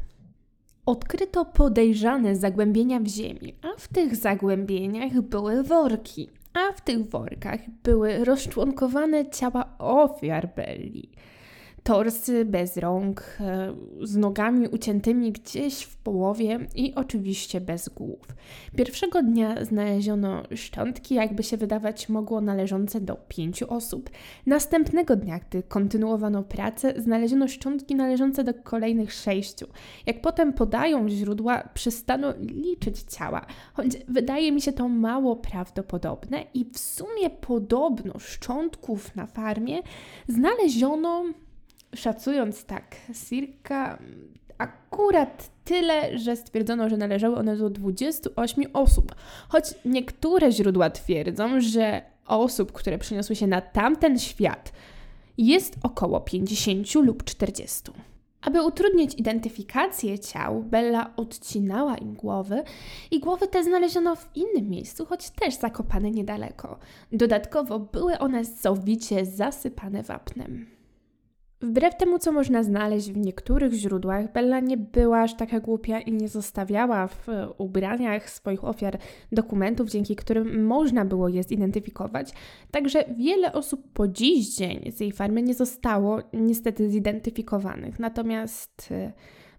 Odkryto 0.86 1.46
podejrzane 1.46 2.36
zagłębienia 2.36 3.00
w 3.00 3.08
ziemi, 3.08 3.56
a 3.62 3.80
w 3.80 3.88
tych 3.88 4.16
zagłębieniach 4.16 5.22
były 5.22 5.64
worki, 5.64 6.30
a 6.54 6.72
w 6.74 6.82
tych 6.82 7.10
workach 7.10 7.60
były 7.84 8.26
rozczłonkowane 8.26 9.30
ciała 9.30 9.76
ofiar 9.80 10.50
Belli. 10.56 11.12
Torsy 11.84 12.46
bez 12.46 12.78
rąk, 12.78 13.38
e, 13.40 13.74
z 14.02 14.16
nogami 14.18 14.68
uciętymi 14.68 15.32
gdzieś 15.32 15.84
w 15.84 15.98
połowie 15.98 16.60
i 16.76 16.96
oczywiście 16.96 17.62
bez 17.62 17.90
głów. 17.90 18.20
Pierwszego 18.76 19.24
dnia 19.24 19.66
znaleziono 19.66 20.44
szczątki, 20.56 21.16
jakby 21.16 21.44
się 21.44 21.58
wydawać 21.58 22.10
mogło, 22.10 22.42
należące 22.42 23.02
do 23.02 23.16
pięciu 23.28 23.74
osób. 23.74 24.10
Następnego 24.46 25.16
dnia, 25.16 25.40
gdy 25.40 25.64
kontynuowano 25.64 26.44
pracę, 26.44 26.94
znaleziono 26.98 27.48
szczątki 27.48 27.96
należące 27.96 28.44
do 28.44 28.54
kolejnych 28.54 29.14
sześciu. 29.14 29.68
Jak 30.06 30.22
potem 30.22 30.54
podają 30.54 31.10
źródła, 31.10 31.70
przestano 31.74 32.34
liczyć 32.40 33.00
ciała, 33.00 33.46
choć 33.74 33.98
wydaje 34.08 34.52
mi 34.52 34.62
się 34.62 34.72
to 34.72 34.90
mało 34.90 35.36
prawdopodobne 35.36 36.44
i 36.54 36.66
w 36.66 36.80
sumie 36.80 37.30
podobno 37.30 38.20
szczątków 38.20 39.16
na 39.16 39.26
farmie 39.26 39.80
znaleziono 40.28 41.24
szacując 41.96 42.66
tak, 42.66 42.96
circa 43.28 43.98
akurat 44.58 45.50
tyle, 45.64 46.18
że 46.18 46.36
stwierdzono, 46.36 46.90
że 46.90 46.98
należały 46.98 47.36
one 47.36 47.58
do 47.58 47.70
28 47.70 48.64
osób. 48.74 49.16
Choć 49.50 49.64
niektóre 49.86 50.52
źródła 50.52 50.90
twierdzą, 50.90 51.62
że 51.62 52.02
osób, 52.26 52.72
które 52.72 52.98
przeniosły 52.98 53.36
się 53.36 53.48
na 53.48 53.62
tamten 53.62 54.20
świat, 54.20 54.72
jest 55.38 55.76
około 55.84 56.22
50 56.22 56.96
lub 56.96 57.24
40. 57.24 57.82
Aby 58.42 58.64
utrudnić 58.64 59.20
identyfikację 59.20 60.20
ciał, 60.20 60.64
Bella 60.64 61.14
odcinała 61.16 61.98
im 61.98 62.14
głowy 62.14 62.64
i 63.12 63.20
głowy 63.20 63.48
te 63.48 63.64
znaleziono 63.64 64.16
w 64.16 64.30
innym 64.36 64.70
miejscu, 64.70 65.06
choć 65.06 65.30
też 65.30 65.56
zakopane 65.56 66.12
niedaleko. 66.12 66.80
Dodatkowo 67.12 67.80
były 67.80 68.20
one 68.20 68.46
sowicie 68.46 69.26
zasypane 69.26 70.04
wapnem. 70.04 70.81
Wbrew 71.62 71.98
temu, 71.98 72.20
co 72.20 72.32
można 72.32 72.64
znaleźć 72.64 73.12
w 73.12 73.18
niektórych 73.18 73.74
źródłach, 73.74 74.34
Bella 74.34 74.60
nie 74.60 74.78
była 74.78 75.22
aż 75.22 75.36
taka 75.36 75.60
głupia 75.60 76.00
i 76.00 76.12
nie 76.12 76.30
zostawiała 76.30 77.08
w 77.08 77.28
ubraniach 77.58 78.30
swoich 78.30 78.64
ofiar 78.64 78.98
dokumentów, 79.32 79.90
dzięki 79.90 80.16
którym 80.16 80.66
można 80.66 81.06
było 81.06 81.30
je 81.30 81.44
zidentyfikować. 81.44 82.34
Także 82.72 83.04
wiele 83.18 83.54
osób 83.54 83.92
po 83.94 84.08
dziś 84.08 84.56
dzień 84.56 84.92
z 84.92 85.00
jej 85.00 85.12
farmy 85.12 85.42
nie 85.42 85.54
zostało 85.54 86.20
niestety 86.34 86.90
zidentyfikowanych. 86.90 88.00
Natomiast 88.00 88.90
e, 88.92 89.12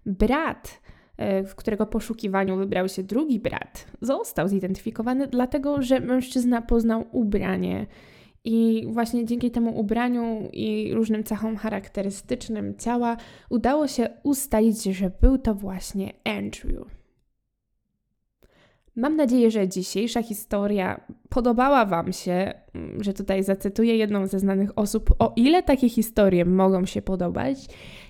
brat, 0.05 0.81
e, 1.17 1.43
w 1.43 1.55
którego 1.55 1.85
poszukiwaniu 1.85 2.57
wybrał 2.57 2.89
się 2.89 3.03
drugi 3.03 3.39
brat, 3.39 3.85
został 4.01 4.47
zidentyfikowany, 4.47 5.27
dlatego 5.27 5.81
że 5.81 5.99
mężczyzna 5.99 6.61
poznał 6.61 7.05
ubranie 7.11 7.85
i 8.45 8.87
właśnie 8.87 9.25
dzięki 9.25 9.51
temu 9.51 9.79
ubraniu 9.79 10.49
i 10.53 10.93
różnym 10.93 11.23
cechom 11.23 11.55
charakterystycznym 11.55 12.75
ciała 12.77 13.17
udało 13.49 13.87
się 13.87 14.09
ustalić, 14.23 14.83
że 14.83 15.11
był 15.21 15.37
to 15.37 15.55
właśnie 15.55 16.13
Andrew. 16.23 16.87
Mam 18.95 19.15
nadzieję, 19.15 19.51
że 19.51 19.67
dzisiejsza 19.67 20.23
historia 20.23 21.01
podobała 21.29 21.85
Wam 21.85 22.13
się, 22.13 22.53
mm, 22.73 23.03
że 23.03 23.13
tutaj 23.13 23.43
zacytuję 23.43 23.97
jedną 23.97 24.27
ze 24.27 24.39
znanych 24.39 24.69
osób. 24.75 25.15
O 25.19 25.33
ile 25.35 25.63
takie 25.63 25.89
historie 25.89 26.45
mogą 26.45 26.85
się 26.85 27.01
podobać, 27.01 27.57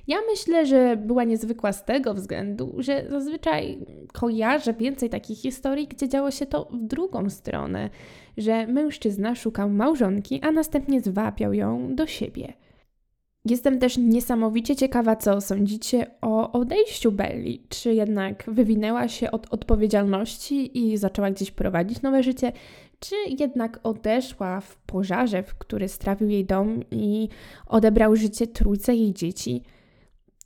ja 0.08 0.18
myślę, 0.32 0.66
że 0.66 0.98
była 0.98 1.24
niezwykła 1.24 1.74
z 1.74 1.86
tego 1.86 2.13
względu, 2.13 2.76
że 2.78 3.06
zazwyczaj 3.10 3.86
kojarzę 4.13 4.74
więcej 4.74 5.10
takich 5.10 5.38
historii, 5.38 5.88
gdzie 5.88 6.10
działo 6.10 6.32
się 6.32 6.46
to 6.46 6.66
w 6.72 6.78
drugą 6.78 7.30
stronę, 7.30 7.89
że 8.38 8.68
mężczyzna 8.68 9.36
szukał 9.36 9.70
małżonki, 9.70 10.42
a 10.44 10.52
następnie 10.52 11.02
zwapiał 11.02 11.54
ją 11.54 11.96
do 11.96 12.08
siebie. 12.08 12.54
Jestem 13.46 13.80
też 13.80 13.98
niesamowicie 13.98 14.76
ciekawa, 14.76 15.16
co 15.16 15.42
sądzicie 15.42 16.06
o 16.22 16.52
odejściu 16.52 17.12
Belli. 17.12 17.66
Czy 17.70 17.94
jednak 17.94 18.44
wywinęła 18.48 19.08
się 19.08 19.32
od 19.32 19.54
odpowiedzialności 19.54 20.80
i 20.80 20.98
zaczęła 20.98 21.32
gdzieś 21.32 21.52
prowadzić 21.52 22.02
nowe 22.02 22.24
życie, 22.24 22.52
czy 23.00 23.16
jednak 23.39 23.80
odeszła 23.84 24.62
w 24.62 24.76
pożarze, 24.78 25.44
w 25.44 25.56
który 25.56 25.88
strawił 25.88 26.30
jej 26.30 26.46
dom 26.46 26.84
i 26.92 27.30
odebrał 27.68 28.16
życie 28.16 28.48
trójce 28.48 28.96
jej 28.96 29.13
dzieci. 29.13 29.63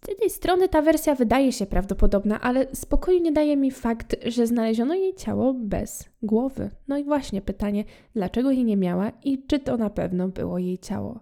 Z 0.06 0.10
jednej 0.10 0.30
strony 0.30 0.70
ta 0.70 0.82
wersja 0.82 1.16
wydaje 1.16 1.52
się 1.52 1.66
prawdopodobna, 1.66 2.42
ale 2.42 2.68
spokoju 2.76 3.20
nie 3.20 3.32
daje 3.32 3.58
mi 3.58 3.72
fakt, 3.72 4.16
że 4.26 4.48
znaleziono 4.48 4.94
jej 4.96 5.16
ciało 5.16 5.54
bez 5.54 6.10
głowy. 6.22 6.70
No 6.88 6.98
i 6.98 7.04
właśnie 7.04 7.42
pytanie, 7.42 7.84
dlaczego 8.14 8.52
jej 8.52 8.66
nie 8.66 8.78
miała 8.78 9.12
i 9.24 9.44
czy 9.48 9.60
to 9.60 9.78
na 9.78 9.90
pewno 9.90 10.28
było 10.28 10.60
jej 10.60 10.78
ciało. 10.78 11.20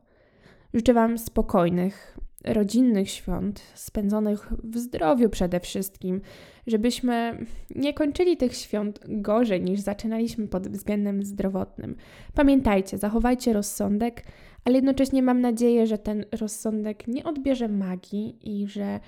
Życzę 0.73 0.93
Wam 0.93 1.17
spokojnych, 1.17 2.17
rodzinnych 2.45 3.09
świąt, 3.09 3.61
spędzonych 3.75 4.49
w 4.63 4.77
zdrowiu 4.77 5.29
przede 5.29 5.59
wszystkim, 5.59 6.21
żebyśmy 6.67 7.45
nie 7.75 7.93
kończyli 7.93 8.37
tych 8.37 8.55
świąt 8.55 8.99
gorzej 9.07 9.61
niż 9.61 9.79
zaczynaliśmy 9.79 10.47
pod 10.47 10.67
względem 10.67 11.23
zdrowotnym. 11.23 11.95
Pamiętajcie, 12.33 12.97
zachowajcie 12.97 13.53
rozsądek, 13.53 14.23
ale 14.65 14.75
jednocześnie 14.75 15.23
mam 15.23 15.41
nadzieję, 15.41 15.87
że 15.87 15.97
ten 15.97 16.25
rozsądek 16.39 17.07
nie 17.07 17.23
odbierze 17.23 17.67
magii 17.67 18.37
i 18.41 18.67
że 18.67 18.99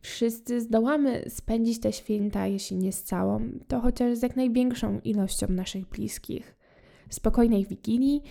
wszyscy 0.00 0.60
zdołamy 0.60 1.24
spędzić 1.28 1.80
te 1.80 1.92
święta, 1.92 2.46
jeśli 2.46 2.76
nie 2.76 2.92
z 2.92 3.02
całą, 3.02 3.40
to 3.68 3.80
chociaż 3.80 4.18
z 4.18 4.22
jak 4.22 4.36
największą 4.36 5.00
ilością 5.04 5.46
naszych 5.50 5.86
bliskich. 5.86 6.54
Spokojnej 7.10 7.66
wigilii 7.66 8.22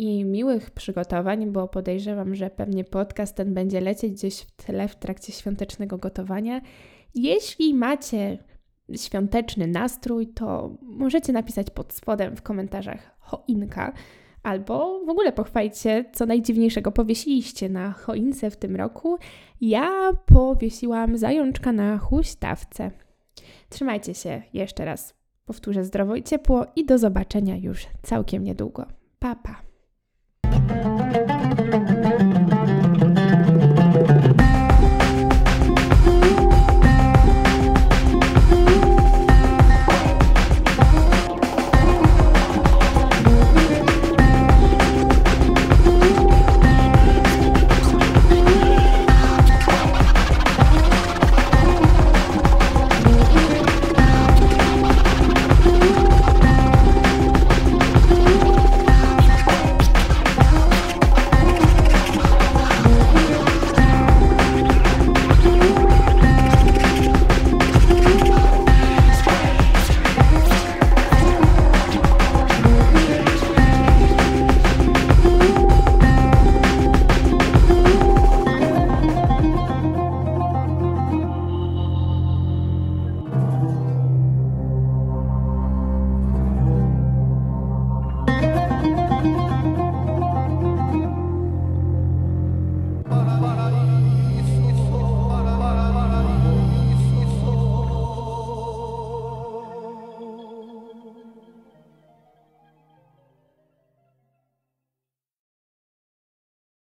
i 0.00 0.24
miłych 0.24 0.70
przygotowań, 0.70 1.52
bo 1.52 1.68
podejrzewam, 1.68 2.34
że 2.34 2.50
pewnie 2.50 2.84
podcast 2.84 3.36
ten 3.36 3.54
będzie 3.54 3.80
lecieć 3.80 4.12
gdzieś 4.12 4.40
w 4.40 4.52
tle 4.52 4.88
w 4.88 4.96
trakcie 4.96 5.32
świątecznego 5.32 5.98
gotowania. 5.98 6.60
Jeśli 7.14 7.74
macie 7.74 8.38
świąteczny 8.96 9.66
nastrój, 9.66 10.26
to 10.26 10.76
możecie 10.82 11.32
napisać 11.32 11.70
pod 11.70 11.92
spodem 11.92 12.36
w 12.36 12.42
komentarzach 12.42 13.16
choinka, 13.18 13.92
albo 14.42 15.04
w 15.06 15.08
ogóle 15.08 15.32
pochwajcie, 15.32 16.04
co 16.12 16.26
najdziwniejszego 16.26 16.92
powiesiliście 16.92 17.68
na 17.68 17.92
choince 17.92 18.50
w 18.50 18.56
tym 18.56 18.76
roku. 18.76 19.18
Ja 19.60 20.10
powiesiłam 20.26 21.18
zajączka 21.18 21.72
na 21.72 21.98
huśtawce. 21.98 22.90
Trzymajcie 23.68 24.14
się 24.14 24.42
jeszcze 24.52 24.84
raz. 24.84 25.14
Powtórzę 25.44 25.84
zdrowo 25.84 26.16
i 26.16 26.22
ciepło 26.22 26.66
i 26.76 26.86
do 26.86 26.98
zobaczenia 26.98 27.56
już 27.56 27.86
całkiem 28.02 28.44
niedługo. 28.44 28.86
Pa, 29.18 29.36
pa. 29.36 29.69
Thank 30.70 31.14
you. 31.16 31.29